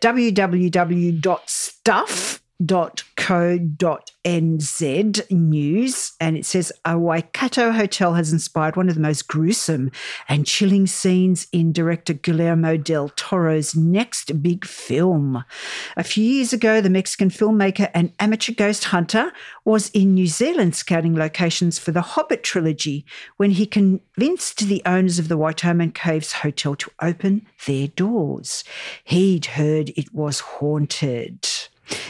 [2.61, 9.91] www.stuff.co.nz news, and it says a Waikato hotel has inspired one of the most gruesome
[10.29, 15.45] and chilling scenes in director Guillermo del Toro's next big film.
[15.97, 19.33] A few years ago, the Mexican filmmaker and amateur ghost hunter
[19.65, 23.05] was in New Zealand scouting locations for the Hobbit trilogy
[23.37, 28.65] when he convinced the owners of the Waitomo Caves Hotel to open their doors.
[29.05, 31.47] He'd heard it was haunted.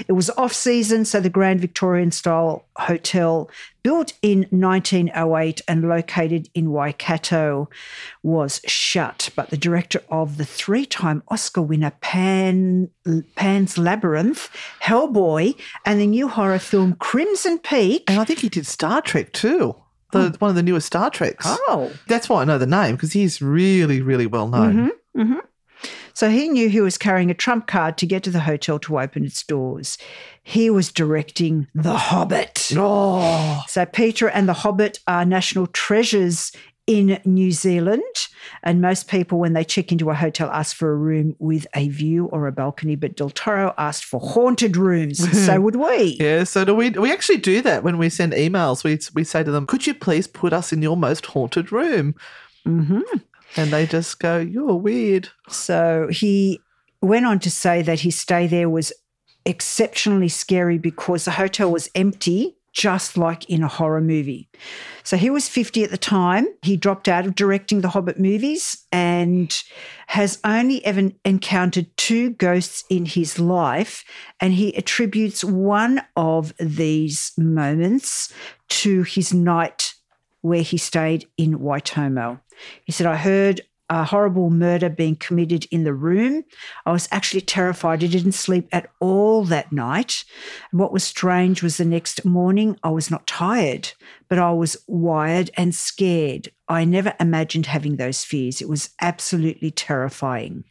[0.08, 3.50] It was off season, so the Grand Victorian style hotel,
[3.82, 7.68] built in 1908 and located in Waikato,
[8.22, 9.30] was shut.
[9.34, 12.90] But the director of the three time Oscar winner Pan,
[13.36, 14.48] Pan's Labyrinth,
[14.82, 18.04] Hellboy, and the new horror film Crimson Peak.
[18.08, 19.76] And I think he did Star Trek too.
[20.12, 20.32] The, oh.
[20.40, 21.44] One of the newest Star Treks.
[21.46, 21.92] Oh.
[22.06, 24.74] That's why I know the name, because he's really, really well known.
[24.74, 25.38] Mm-hmm, mm-hmm.
[26.20, 29.00] So he knew he was carrying a trump card to get to the hotel to
[29.00, 29.96] open its doors.
[30.42, 32.72] He was directing The Hobbit.
[32.76, 36.52] Oh, So Peter and The Hobbit are national treasures
[36.86, 38.02] in New Zealand.
[38.62, 41.88] And most people, when they check into a hotel, ask for a room with a
[41.88, 42.96] view or a balcony.
[42.96, 45.20] But Del Toro asked for haunted rooms.
[45.46, 46.18] so would we.
[46.20, 46.44] yeah.
[46.44, 46.90] So do we?
[46.90, 48.84] We actually do that when we send emails.
[48.84, 52.14] We we say to them, "Could you please put us in your most haunted room?"
[52.66, 53.00] hmm
[53.56, 56.60] And they just go, "You're weird." So he
[57.02, 58.92] went on to say that his stay there was
[59.44, 64.48] exceptionally scary because the hotel was empty just like in a horror movie.
[65.02, 66.46] So he was 50 at the time.
[66.62, 69.52] He dropped out of directing the Hobbit movies and
[70.06, 74.04] has only ever encountered two ghosts in his life.
[74.40, 78.32] And he attributes one of these moments
[78.68, 79.94] to his night
[80.42, 82.40] where he stayed in Waitomo.
[82.84, 86.44] He said, I heard a horrible murder being committed in the room.
[86.86, 88.04] I was actually terrified.
[88.04, 90.24] I didn't sleep at all that night.
[90.70, 93.92] And what was strange was the next morning, I was not tired,
[94.30, 96.50] but I was wired and scared.
[96.68, 98.62] I never imagined having those fears.
[98.62, 100.62] It was absolutely terrifying.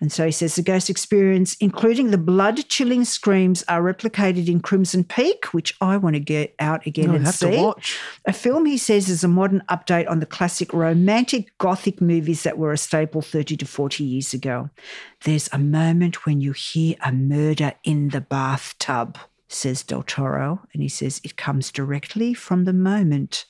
[0.00, 4.58] And so he says the ghost experience, including the blood chilling screams, are replicated in
[4.58, 7.52] Crimson Peak, which I want to get out again I and have see.
[7.52, 7.96] to watch.
[8.26, 12.58] A film he says is a modern update on the classic romantic gothic movies that
[12.58, 14.70] were a staple 30 to 40 years ago.
[15.22, 19.16] There's a moment when you hear a murder in the bathtub,
[19.48, 20.60] says Del Toro.
[20.72, 23.46] And he says it comes directly from the moment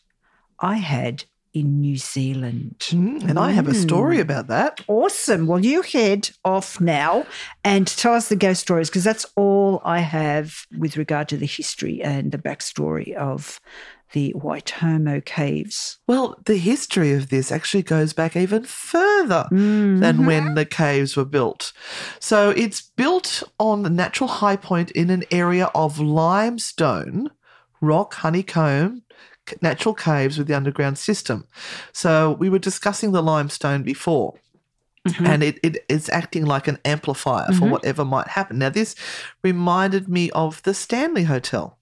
[0.60, 1.24] I had
[1.54, 2.76] in New Zealand.
[2.90, 4.80] Mm, and I have a story about that.
[4.86, 5.46] Awesome.
[5.46, 7.26] Well, you head off now
[7.64, 11.46] and tell us the ghost stories because that's all I have with regard to the
[11.46, 13.60] history and the backstory of
[14.12, 15.98] the Waitomo caves.
[16.06, 20.26] Well, the history of this actually goes back even further than mm-hmm.
[20.26, 21.72] when the caves were built.
[22.18, 27.30] So it's built on the natural high point in an area of limestone,
[27.80, 29.02] rock, honeycomb,
[29.60, 31.46] natural caves with the underground system.
[31.92, 34.34] So we were discussing the limestone before.
[35.06, 35.26] Mm-hmm.
[35.26, 37.70] And it, it is acting like an amplifier for mm-hmm.
[37.70, 38.58] whatever might happen.
[38.58, 38.94] Now, this
[39.42, 41.78] reminded me of the Stanley Hotel.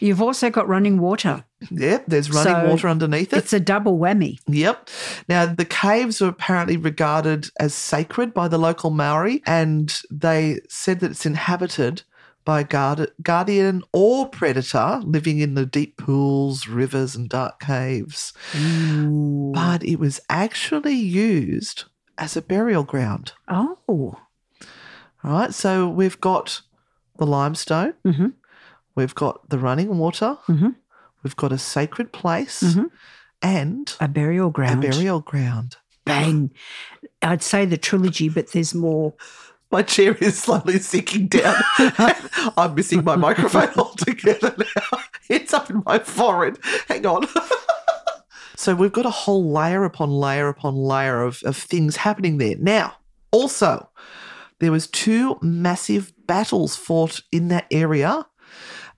[0.00, 1.44] You've also got running water.
[1.70, 3.36] Yep, there's running So water underneath it.
[3.38, 4.38] It's a double whammy.
[4.46, 4.88] Yep.
[5.28, 11.00] Now, the caves were apparently regarded as sacred by the local Maori, and they said
[11.00, 12.02] that it's inhabited
[12.44, 18.32] by a guard- guardian or predator living in the deep pools, rivers, and dark caves.
[18.54, 21.84] But it was actually used
[22.16, 23.32] as a burial ground.
[23.48, 23.76] Oh.
[23.88, 24.18] All
[25.24, 25.52] right.
[25.52, 26.62] So we've got
[27.18, 28.32] the limestone, Mhm.
[28.98, 30.74] We've got the running water, Mhm.
[31.22, 32.90] we've got a sacred place, Mhm.
[33.40, 34.84] and A burial ground.
[34.84, 35.76] a burial ground.
[36.04, 36.50] Bang.
[37.22, 39.14] I'd say the trilogy, but there's more.
[39.70, 41.54] My chair is slowly sinking down.
[42.56, 44.98] I'm missing my microphone altogether now.
[45.28, 46.58] It's up in my forehead.
[46.88, 47.28] Hang on.
[48.56, 52.56] so we've got a whole layer upon layer upon layer of, of things happening there.
[52.58, 52.94] Now,
[53.30, 53.90] also,
[54.58, 58.24] there was two massive battles fought in that area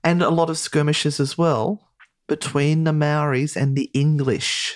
[0.03, 1.87] and a lot of skirmishes as well
[2.27, 4.73] between the Maoris and the English.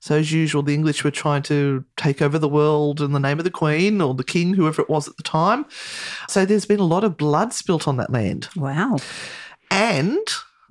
[0.00, 3.38] So, as usual, the English were trying to take over the world in the name
[3.38, 5.64] of the Queen or the King, whoever it was at the time.
[6.28, 8.48] So, there's been a lot of blood spilt on that land.
[8.56, 8.96] Wow.
[9.70, 10.26] And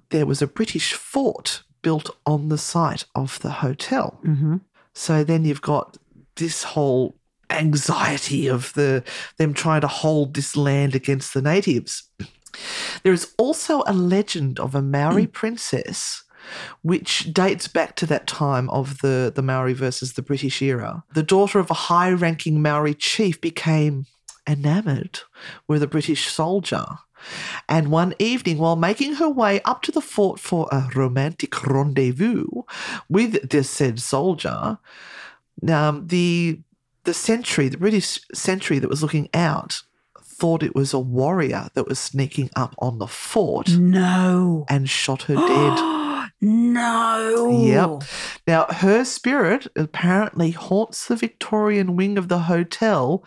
[0.09, 4.19] there was a British fort built on the site of the hotel.
[4.25, 4.57] Mm-hmm.
[4.93, 5.97] So, then you've got
[6.35, 7.15] this whole
[7.49, 9.03] anxiety of the
[9.37, 12.03] them trying to hold this land against the natives.
[13.03, 16.23] There is also a legend of a Maori princess
[16.81, 21.03] which dates back to that time of the, the Maori versus the British era.
[21.13, 24.05] The daughter of a high ranking Maori chief became
[24.47, 25.19] enamored
[25.67, 26.85] with a British soldier.
[27.69, 32.47] And one evening, while making her way up to the fort for a romantic rendezvous
[33.07, 34.79] with this said soldier,
[35.69, 36.61] um, the
[37.03, 39.81] the sentry, the British sentry that was looking out,
[40.41, 44.65] thought it was a warrior that was sneaking up on the fort No.
[44.69, 46.31] and shot her dead.
[46.41, 47.61] no.
[47.63, 48.09] Yep.
[48.47, 53.23] Now, her spirit apparently haunts the Victorian wing of the hotel,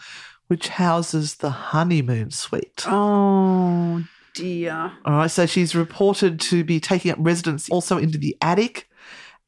[0.49, 2.83] which houses the honeymoon suite.
[2.87, 4.03] Oh,
[4.35, 4.93] dear.
[5.05, 8.89] All right, so she's reported to be taking up residence also into the attic,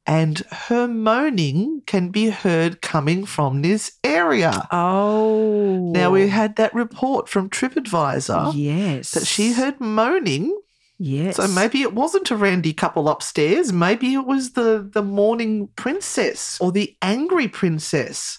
[0.06, 0.38] and
[0.68, 4.66] her moaning can be heard coming from this area.
[4.70, 5.90] Oh.
[5.92, 9.10] Now, we had that report from TripAdvisor Yes.
[9.12, 10.56] that she heard moaning.
[10.98, 11.36] Yes.
[11.36, 13.72] So maybe it wasn't a randy couple upstairs.
[13.72, 18.38] Maybe it was the, the mourning princess or the angry princess.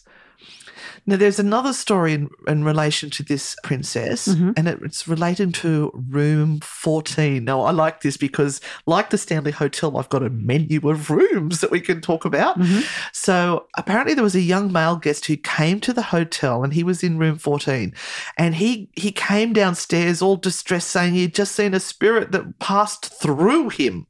[1.10, 4.51] Now, there's another story in, in relation to this princess, mm-hmm.
[4.58, 7.45] and it, it's relating to room 14.
[7.45, 11.62] Now, I like this because, like the Stanley Hotel, I've got a menu of rooms
[11.62, 12.60] that we can talk about.
[12.60, 12.82] Mm-hmm.
[13.14, 16.84] So, apparently, there was a young male guest who came to the hotel and he
[16.84, 17.93] was in room 14.
[18.38, 23.05] And he, he came downstairs all distressed, saying he'd just seen a spirit that passed
[23.05, 24.08] through him,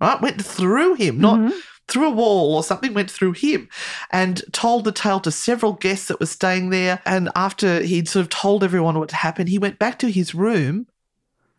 [0.00, 0.20] right?
[0.20, 1.58] Went through him, not mm-hmm.
[1.90, 3.68] Through a wall or something went through him
[4.10, 7.00] and told the tale to several guests that were staying there.
[7.04, 10.86] And after he'd sort of told everyone what happened, he went back to his room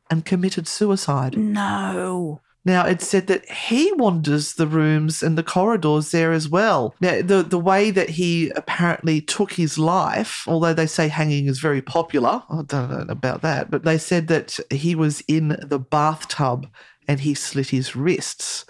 [0.10, 1.38] and committed suicide.
[1.38, 2.42] No.
[2.64, 6.94] Now, it said that he wanders the rooms and the corridors there as well.
[7.02, 11.60] Now, the, the way that he apparently took his life, although they say hanging is
[11.60, 15.80] very popular, I don't know about that, but they said that he was in the
[15.80, 16.68] bathtub
[17.08, 18.66] and he slit his wrists.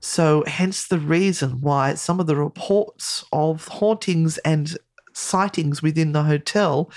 [0.00, 4.76] So, hence the reason why some of the reports of hauntings and
[5.12, 6.90] sightings within the hotel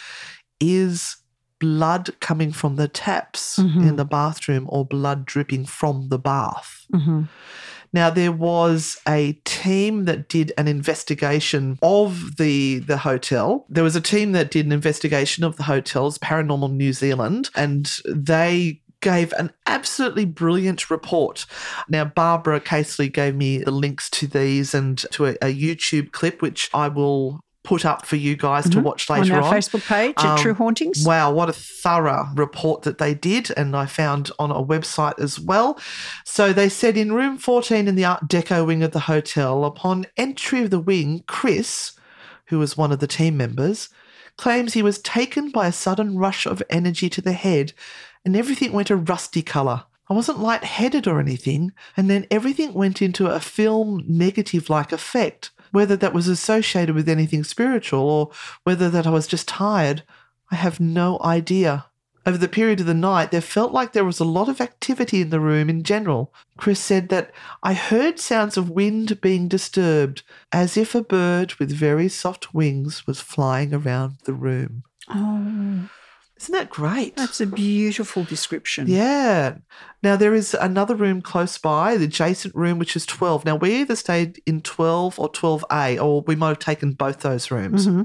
[0.60, 1.18] is
[1.60, 3.96] blood coming from the taps in mm-hmm.
[3.96, 6.86] the bathroom or blood dripping from the bath.
[6.94, 7.24] Mm-hmm.
[7.94, 13.66] Now there was a team that did an investigation of the the hotel.
[13.70, 17.90] There was a team that did an investigation of the hotels, Paranormal New Zealand, and
[18.06, 21.46] they gave an absolutely brilliant report.
[21.88, 26.42] Now Barbara Casely gave me the links to these and to a, a YouTube clip
[26.42, 29.54] which I will put up for you guys to watch later On our on.
[29.54, 31.04] Facebook page at Um, True Hauntings.
[31.06, 35.40] Wow, what a thorough report that they did, and I found on a website as
[35.40, 35.80] well.
[36.24, 40.06] So they said in room 14 in the Art Deco wing of the hotel, upon
[40.18, 41.94] entry of the wing, Chris,
[42.48, 43.90] who was one of the team members,
[44.38, 47.74] claims he was taken by a sudden rush of energy to the head,
[48.26, 49.86] and everything went a rusty colour.
[50.10, 55.52] I wasn't lightheaded or anything, and then everything went into a film negative like effect.
[55.72, 58.32] Whether that was associated with anything spiritual or
[58.64, 60.04] whether that I was just tired,
[60.52, 61.86] I have no idea.
[62.28, 65.22] Over the period of the night, there felt like there was a lot of activity
[65.22, 66.34] in the room in general.
[66.58, 71.72] Chris said that I heard sounds of wind being disturbed, as if a bird with
[71.72, 74.84] very soft wings was flying around the room.
[75.08, 75.90] Oh,
[76.40, 77.16] Isn't that great?
[77.16, 78.88] that's a beautiful description.
[78.88, 79.58] Yeah.
[80.06, 83.44] Now there is another room close by, the adjacent room, which is 12.
[83.44, 87.50] Now we either stayed in 12 or 12A, or we might have taken both those
[87.50, 87.88] rooms.
[87.88, 88.04] Mm-hmm.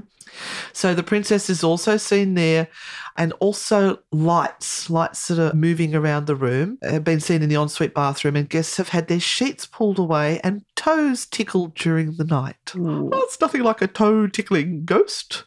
[0.73, 2.69] So the princess is also seen there,
[3.17, 7.61] and also lights, lights that are moving around the room, have been seen in the
[7.61, 12.23] ensuite bathroom, and guests have had their sheets pulled away and toes tickled during the
[12.23, 12.73] night.
[12.73, 15.43] Well, it's nothing like a toe tickling ghost.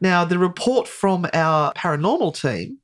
[0.00, 2.78] Now, the report from our paranormal team.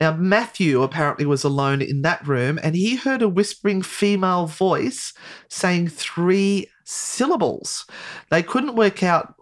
[0.00, 5.12] Now, Matthew apparently was alone in that room and he heard a whispering female voice
[5.48, 7.86] saying three syllables.
[8.30, 9.34] They couldn't work out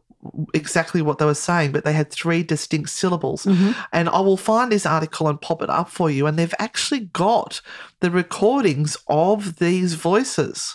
[0.53, 3.47] exactly what they were saying, but they had three distinct syllables.
[3.93, 6.27] And I will find this article and pop it up for you.
[6.27, 7.61] And they've actually got
[8.01, 10.75] the recordings of these voices.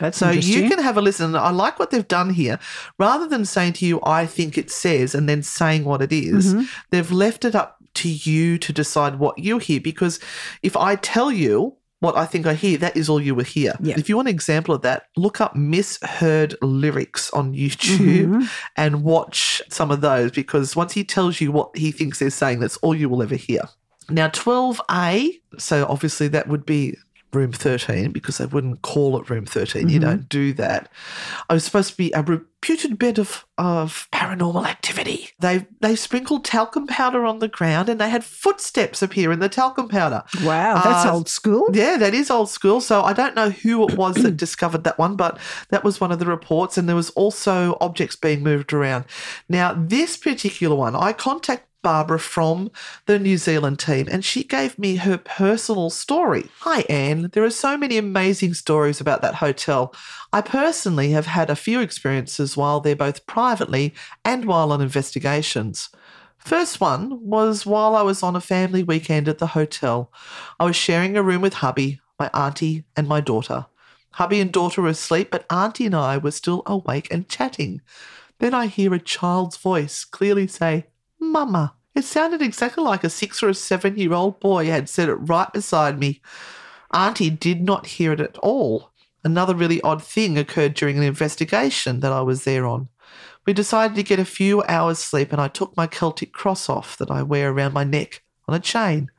[0.00, 1.36] That's So you can have a listen.
[1.36, 2.58] I like what they've done here.
[2.98, 6.54] Rather than saying to you, I think it says, and then saying what it is,
[6.54, 6.64] Mm-hmm.
[6.90, 9.80] they've left it up to you to decide what you hear.
[9.80, 10.20] Because
[10.62, 13.74] if I tell you what I think I hear, that is all you will hear.
[13.80, 13.94] Yeah.
[13.98, 18.44] If you want an example of that, look up misheard lyrics on YouTube Mm-hmm.
[18.76, 22.60] and watch some of those because once he tells you what he thinks they're saying,
[22.60, 23.62] that's all you will ever hear.
[24.08, 26.96] Now, 12A, so obviously that would be
[27.32, 29.88] room 13 because they wouldn't call it room 13.
[29.88, 30.90] You don't do that.
[31.48, 35.30] I was supposed to be a reputed bed of, of paranormal activity.
[35.40, 39.48] They they sprinkled talcum powder on the ground and they had footsteps appear in the
[39.48, 40.22] talcum powder.
[40.42, 41.68] Wow, that's Uh, old school.
[41.72, 42.80] Yeah, that is old school.
[42.80, 45.38] So I don't know who it was that discovered that one, but
[45.70, 46.78] that was one of the reports.
[46.78, 49.04] And there was also objects being moved around.
[49.48, 52.72] Now, this particular one, I contacted Barbara from
[53.04, 56.50] the New Zealand team, and she gave me her personal story.
[56.62, 57.30] Hi, Anne.
[57.32, 59.94] There are so many amazing stories about that hotel.
[60.32, 65.88] I personally have had a few experiences while there, both privately and while on investigations.
[66.38, 70.12] First one was while I was on a family weekend at the hotel.
[70.58, 73.66] I was sharing a room with hubby, my auntie, and my daughter.
[74.14, 77.80] Hubby and daughter were asleep, but auntie and I were still awake and chatting.
[78.40, 80.86] Then I hear a child's voice clearly say,
[81.18, 81.75] Mama.
[81.96, 85.14] It sounded exactly like a six or a seven year old boy had said it
[85.14, 86.20] right beside me.
[86.92, 88.90] Auntie did not hear it at all.
[89.24, 92.90] Another really odd thing occurred during an investigation that I was there on.
[93.46, 96.98] We decided to get a few hours' sleep, and I took my Celtic cross off
[96.98, 99.10] that I wear around my neck on a chain.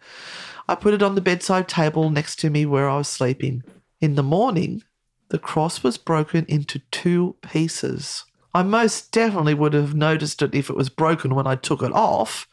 [0.70, 3.64] I put it on the bedside table next to me where I was sleeping.
[4.02, 4.84] In the morning,
[5.30, 8.24] the cross was broken into two pieces.
[8.58, 11.94] I most definitely would have noticed it if it was broken when I took it
[11.94, 12.48] off,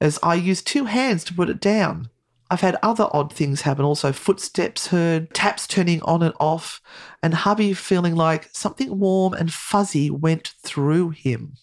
[0.00, 2.08] as I used two hands to put it down.
[2.50, 6.80] I've had other odd things happen also footsteps heard, taps turning on and off,
[7.22, 11.58] and hubby feeling like something warm and fuzzy went through him.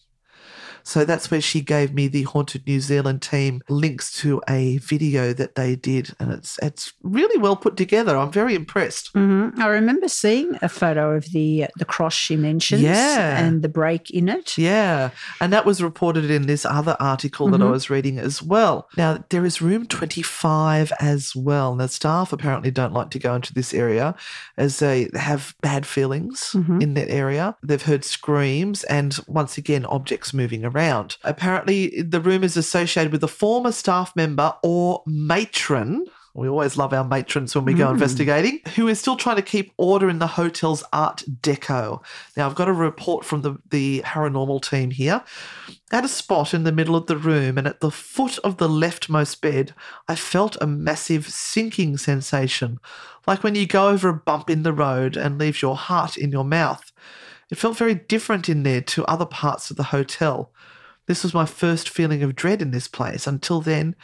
[0.88, 5.34] So that's where she gave me the Haunted New Zealand team links to a video
[5.34, 8.16] that they did, and it's it's really well put together.
[8.16, 9.14] I'm very impressed.
[9.14, 9.62] Mm-hmm.
[9.62, 13.38] I remember seeing a photo of the the cross she mentions, Yeah.
[13.38, 14.58] and the break in it.
[14.58, 15.10] Yeah,
[15.42, 18.88] and that was reported in this other article that I was reading as well.
[18.96, 21.76] Now, there is room 25 as well.
[21.76, 24.16] Now, staff apparently don't like to go into this area
[24.56, 27.58] as they have bad feelings in that area.
[27.62, 30.77] They've heard screams and, once again, objects moving around.
[31.24, 36.06] Apparently, the room is associated with a former staff member or matron.
[36.34, 37.94] We always love our matrons when we go hmm.
[37.94, 42.04] investigating, who is still trying to keep order in the hotel's art deco.
[42.36, 45.24] Now, I've got a report from the, the paranormal team here.
[45.92, 48.68] At a spot in the middle of the room and at the foot of the
[48.68, 49.74] leftmost bed,
[50.08, 52.80] I felt a massive sinking sensation,
[53.26, 56.32] like when you go over a bump in the road and leaves your heart in
[56.32, 56.87] your mouth.
[57.50, 60.52] It felt very different in there to other parts of the hotel.
[61.08, 63.26] This was my first feeling of dread in this place.
[63.28, 63.96] Until then,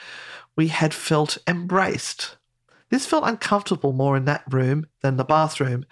[0.56, 2.38] we had felt embraced.
[2.90, 5.84] This felt uncomfortable more in that room than the bathroom,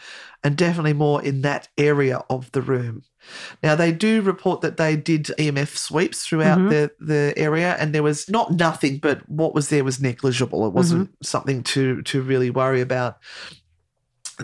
[0.44, 3.04] and definitely more in that area of the room.
[3.64, 6.70] Now they do report that they did EMF sweeps throughout mm-hmm.
[6.70, 10.68] the, the area, and there was not nothing, but what was there was negligible.
[10.68, 11.24] It wasn't mm-hmm.
[11.24, 13.18] something to to really worry about.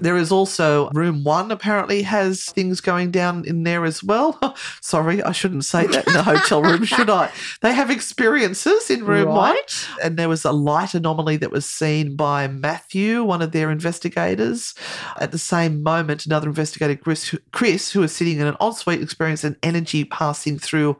[0.01, 4.39] There is also room one apparently has things going down in there as well.
[4.81, 7.31] Sorry, I shouldn't say that in a hotel room, should I?
[7.61, 9.55] They have experiences in room one.
[10.03, 14.73] And there was a light anomaly that was seen by Matthew, one of their investigators.
[15.19, 19.43] At the same moment, another investigator, Chris, Chris who was sitting in an ensuite, experienced
[19.43, 20.97] an energy passing through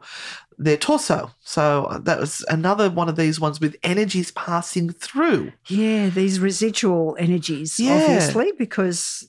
[0.58, 1.30] their torso.
[1.40, 5.52] So uh, that was another one of these ones with energies passing through.
[5.68, 7.94] Yeah, these residual energies, Yeah.
[7.94, 9.28] obviously, because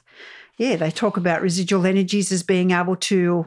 [0.58, 3.46] yeah, they talk about residual energies as being able to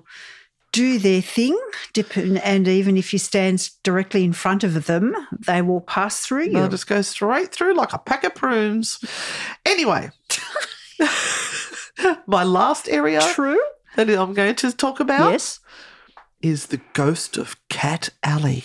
[0.72, 1.58] do their thing,
[1.92, 5.14] dip- and even if you stand directly in front of them,
[5.46, 6.52] they will pass through you.
[6.52, 8.98] They'll just go straight through like a pack of prunes.
[9.66, 10.08] Anyway,
[12.26, 13.60] my last area True.
[13.96, 15.60] that I'm going to talk about Yes.
[16.42, 18.64] Is the ghost of Cat Alley.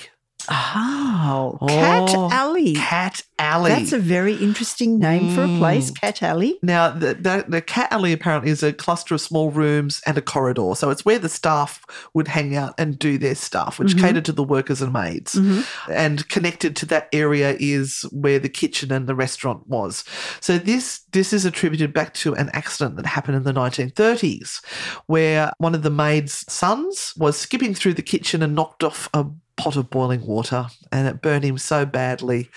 [0.50, 2.74] Oh, Cat Oh, Alley.
[2.74, 3.70] Cat Alley.
[3.70, 6.00] That's a very interesting name for a place, mm.
[6.00, 6.58] Cat Alley.
[6.62, 10.22] Now, the, the, the cat alley apparently is a cluster of small rooms and a
[10.22, 10.74] corridor.
[10.76, 14.06] So it's where the staff would hang out and do their stuff, which mm-hmm.
[14.06, 15.36] catered to the workers and maids.
[15.36, 15.92] Mm-hmm.
[15.92, 20.04] And connected to that area is where the kitchen and the restaurant was.
[20.40, 24.64] So this this is attributed back to an accident that happened in the 1930s,
[25.08, 29.26] where one of the maid's sons was skipping through the kitchen and knocked off a
[29.58, 32.50] pot of boiling water, and it burned him so badly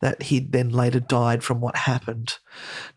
[0.00, 2.36] that he then later died from what happened.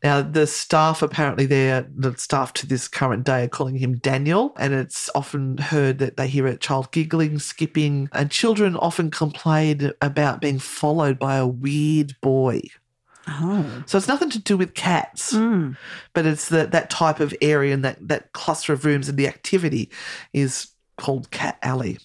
[0.03, 4.53] Now, the staff apparently there, the staff to this current day are calling him Daniel,
[4.59, 9.91] and it's often heard that they hear a child giggling, skipping, and children often complain
[10.01, 12.61] about being followed by a weird boy.
[13.25, 13.83] Oh.
[13.85, 15.71] So it's nothing to do with cats, hmm.
[16.13, 19.27] but it's that that type of area and that, that cluster of rooms and the
[19.27, 19.89] activity
[20.33, 21.99] is called Cat Alley.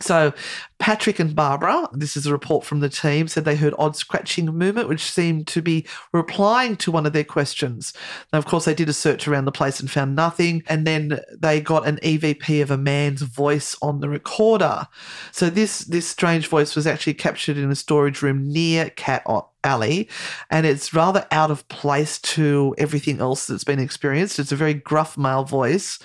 [0.00, 0.32] So,
[0.78, 4.46] Patrick and Barbara, this is a report from the team, said they heard odd scratching
[4.46, 7.92] movement, which seemed to be replying to one of their questions.
[8.32, 10.64] Now, of course, they did a search around the place and found nothing.
[10.66, 14.88] And then they got an EVP of a man's voice on the recorder.
[15.30, 19.22] So, this, this strange voice was actually captured in a storage room near Cat
[19.64, 20.08] Alley,
[20.50, 24.38] and it's rather out of place to everything else that's been experienced.
[24.38, 25.98] It's a very gruff male voice.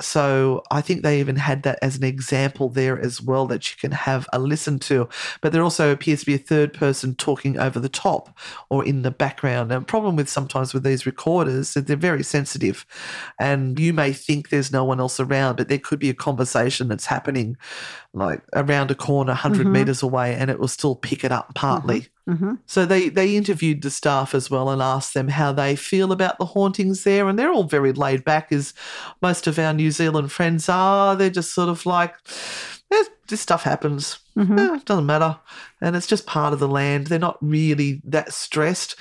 [0.00, 3.76] So I think they even had that as an example there as well that you
[3.78, 5.08] can have a listen to.
[5.40, 8.36] But there also appears to be a third person talking over the top
[8.70, 9.70] or in the background.
[9.70, 12.84] And the problem with sometimes with these recorders is that they're very sensitive.
[13.38, 16.88] And you may think there's no one else around, but there could be a conversation
[16.88, 17.56] that's happening
[18.12, 19.72] like around a corner, 100 mm-hmm.
[19.72, 22.00] meters away, and it will still pick it up partly.
[22.00, 22.13] Mm-hmm.
[22.66, 26.38] So they they interviewed the staff as well and asked them how they feel about
[26.38, 28.72] the hauntings there, and they're all very laid back, as
[29.20, 31.16] most of our New Zealand friends are.
[31.16, 32.14] They're just sort of like,
[32.92, 34.18] "Eh, this stuff happens.
[34.58, 35.38] Eh, it doesn't matter,
[35.80, 37.08] and it's just part of the land.
[37.08, 38.96] They're not really that stressed.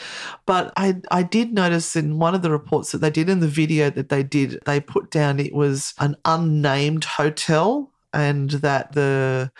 [0.45, 3.47] But I I did notice in one of the reports that they did in the
[3.47, 9.51] video that they did, they put down it was an unnamed hotel and that the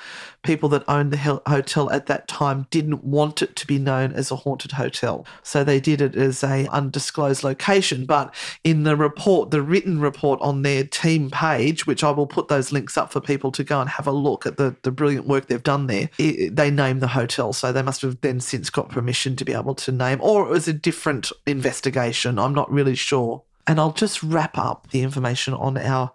[0.44, 4.30] people that owned the hotel at that time didn't want it to be known as
[4.30, 5.26] a haunted hotel.
[5.42, 8.06] So they did it as a undisclosed location.
[8.06, 8.34] But
[8.64, 12.72] in the report, the written report on their team page, which I will put those
[12.72, 15.48] links up for people to go and have a look at the, the brilliant work
[15.48, 17.54] they've done there, it, they named the hotel.
[17.54, 20.50] So they must have then since got permission to be able to name, or it
[20.50, 22.38] was a different investigation.
[22.38, 23.44] I'm not really sure.
[23.66, 26.12] And I'll just wrap up the information on our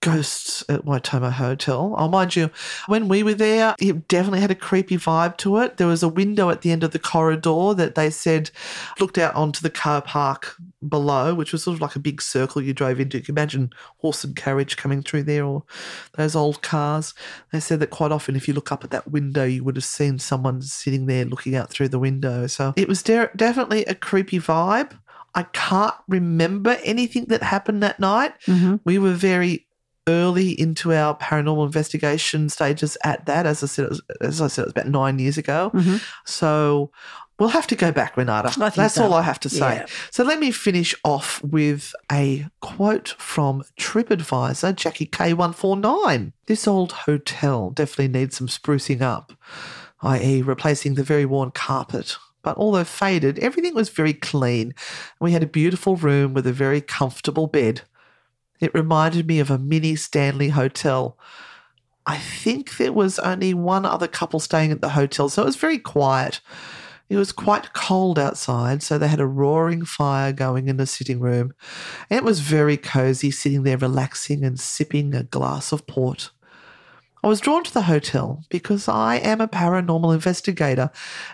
[0.00, 1.94] ghosts at Waitomo Hotel.
[1.96, 2.50] I'll mind you,
[2.86, 5.76] when we were there, it definitely had a creepy vibe to it.
[5.76, 8.50] There was a window at the end of the corridor that they said
[9.00, 10.54] looked out onto the car park
[10.86, 13.18] below, which was sort of like a big circle you drove into.
[13.18, 15.64] You can imagine horse and carriage coming through there or
[16.16, 17.14] those old cars.
[17.52, 19.84] They said that quite often, if you look up at that window, you would have
[19.84, 22.46] seen someone sitting there looking out through the window.
[22.46, 24.98] So it was de- definitely a creepy vibe.
[25.34, 28.32] I can't remember anything that happened that night.
[28.46, 28.76] Mm-hmm.
[28.84, 29.67] We were very
[30.08, 33.46] early into our paranormal investigation stages at that.
[33.46, 35.70] As I said, it was, as I said, it was about nine years ago.
[35.74, 35.96] Mm-hmm.
[36.24, 36.90] So
[37.38, 38.58] we'll have to go back, Renata.
[38.58, 39.04] That's so.
[39.04, 39.76] all I have to say.
[39.76, 39.86] Yeah.
[40.10, 46.32] So let me finish off with a quote from TripAdvisor, Jackie K149.
[46.46, 49.32] This old hotel definitely needs some sprucing up,
[50.02, 52.16] i.e., replacing the very worn carpet.
[52.42, 54.74] But although faded, everything was very clean.
[55.20, 57.82] We had a beautiful room with a very comfortable bed.
[58.60, 61.18] It reminded me of a mini Stanley hotel.
[62.06, 65.56] I think there was only one other couple staying at the hotel, so it was
[65.56, 66.40] very quiet.
[67.08, 71.20] It was quite cold outside, so they had a roaring fire going in the sitting
[71.20, 71.54] room.
[72.10, 76.30] And it was very cozy sitting there relaxing and sipping a glass of port.
[77.22, 80.90] I was drawn to the hotel because I am a paranormal investigator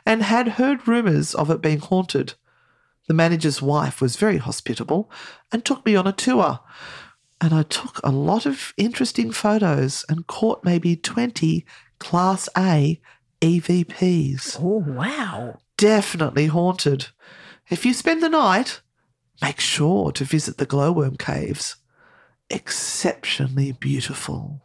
[0.07, 2.35] and had heard rumours of it being haunted.
[3.07, 5.11] The manager's wife was very hospitable
[5.53, 6.61] and took me on a tour.
[7.45, 11.67] And I took a lot of interesting photos and caught maybe 20
[11.99, 12.99] Class A
[13.43, 14.59] EVPs.
[14.59, 15.59] Oh, wow.
[15.77, 17.09] Definitely haunted.
[17.69, 18.81] If you spend the night,
[19.43, 21.77] make sure to visit the glowworm caves.
[22.49, 24.63] Exceptionally beautiful.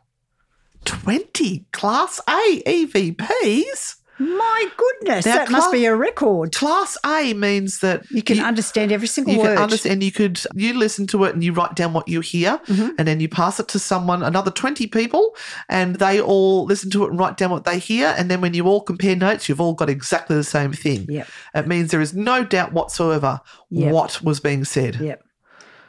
[0.85, 3.95] 20 Class A EVPs?
[4.19, 6.53] My goodness, Now, that must be a record.
[6.53, 9.55] Class A means that You can understand every single you word.
[9.55, 12.59] can understand you could you listen to it and you write down what you hear
[12.67, 12.89] Mm-hmm.
[12.97, 15.35] and then you pass it to someone another 20 people
[15.69, 18.53] and they all listen to it and write down what they hear and then when
[18.53, 21.27] you all compare notes you've all got exactly the same thing Yep.
[21.55, 23.39] it means there is no doubt whatsoever
[23.71, 23.93] Yep.
[23.93, 25.23] what was being said Yep.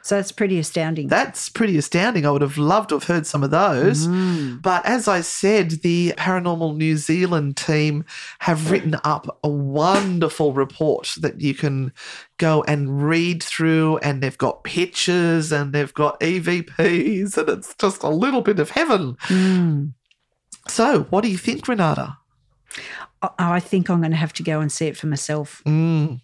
[0.03, 1.09] So that's pretty astounding.
[1.09, 2.25] that's pretty astounding.
[2.25, 4.07] I would have loved to have heard some of those.
[4.07, 4.63] Mm.
[4.63, 8.05] But as I said, the Paranormal New Zealand team
[8.41, 11.93] have written up a wonderful report that you can
[12.39, 18.03] go and read through, and they've got pictures and they've got EVPs, and it's just
[18.03, 19.17] a little bit of heaven.
[19.29, 19.93] Mm.
[20.69, 22.17] So, what do you think, Renata?
[23.23, 25.63] I- I think I'm going to have to go and see it for myself.
[25.67, 26.21] Mm.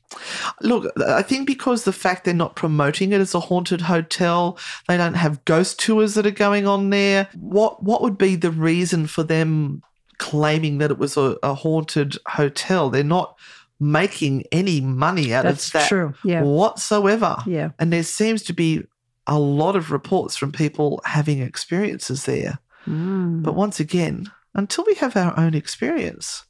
[0.63, 4.97] Look, I think because the fact they're not promoting it as a haunted hotel, they
[4.97, 7.29] don't have ghost tours that are going on there.
[7.35, 9.83] What what would be the reason for them
[10.19, 12.89] claiming that it was a, a haunted hotel?
[12.91, 13.37] They're not
[13.79, 16.43] making any money out That's of that true, yeah.
[16.43, 17.37] whatsoever.
[17.47, 17.71] Yeah.
[17.79, 18.85] And there seems to be
[19.27, 22.59] a lot of reports from people having experiences there.
[22.87, 23.43] Mm.
[23.43, 26.45] But once again, until we have our own experience,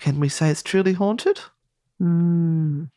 [0.00, 1.40] can we say it's truly haunted?
[2.02, 2.90] Mm.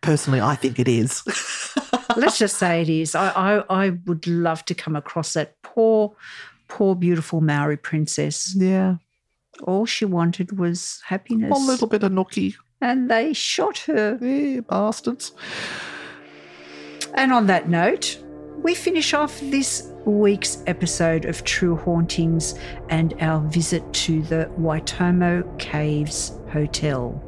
[0.00, 1.22] Personally, I think it is.
[2.16, 3.14] Let's just say it is.
[3.14, 6.14] I, I, I would love to come across that poor,
[6.68, 8.54] poor, beautiful Maori princess.
[8.56, 8.96] yeah.
[9.64, 11.52] All she wanted was happiness.
[11.54, 12.54] A little bit of nookie.
[12.80, 14.18] And they shot her.
[14.22, 15.32] Yeah, bastards.
[17.12, 18.18] And on that note,
[18.62, 22.58] we finish off this week's episode of True Hauntings
[22.90, 27.22] and our visit to the Waitomo Caves Hotel.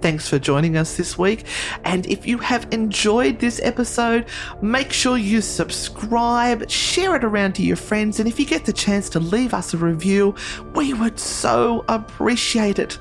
[0.00, 1.44] Thanks for joining us this week.
[1.84, 4.26] And if you have enjoyed this episode,
[4.62, 8.72] make sure you subscribe, share it around to your friends, and if you get the
[8.72, 10.34] chance to leave us a review,
[10.74, 12.98] we would so appreciate it.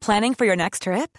[0.00, 1.18] Planning for your next trip?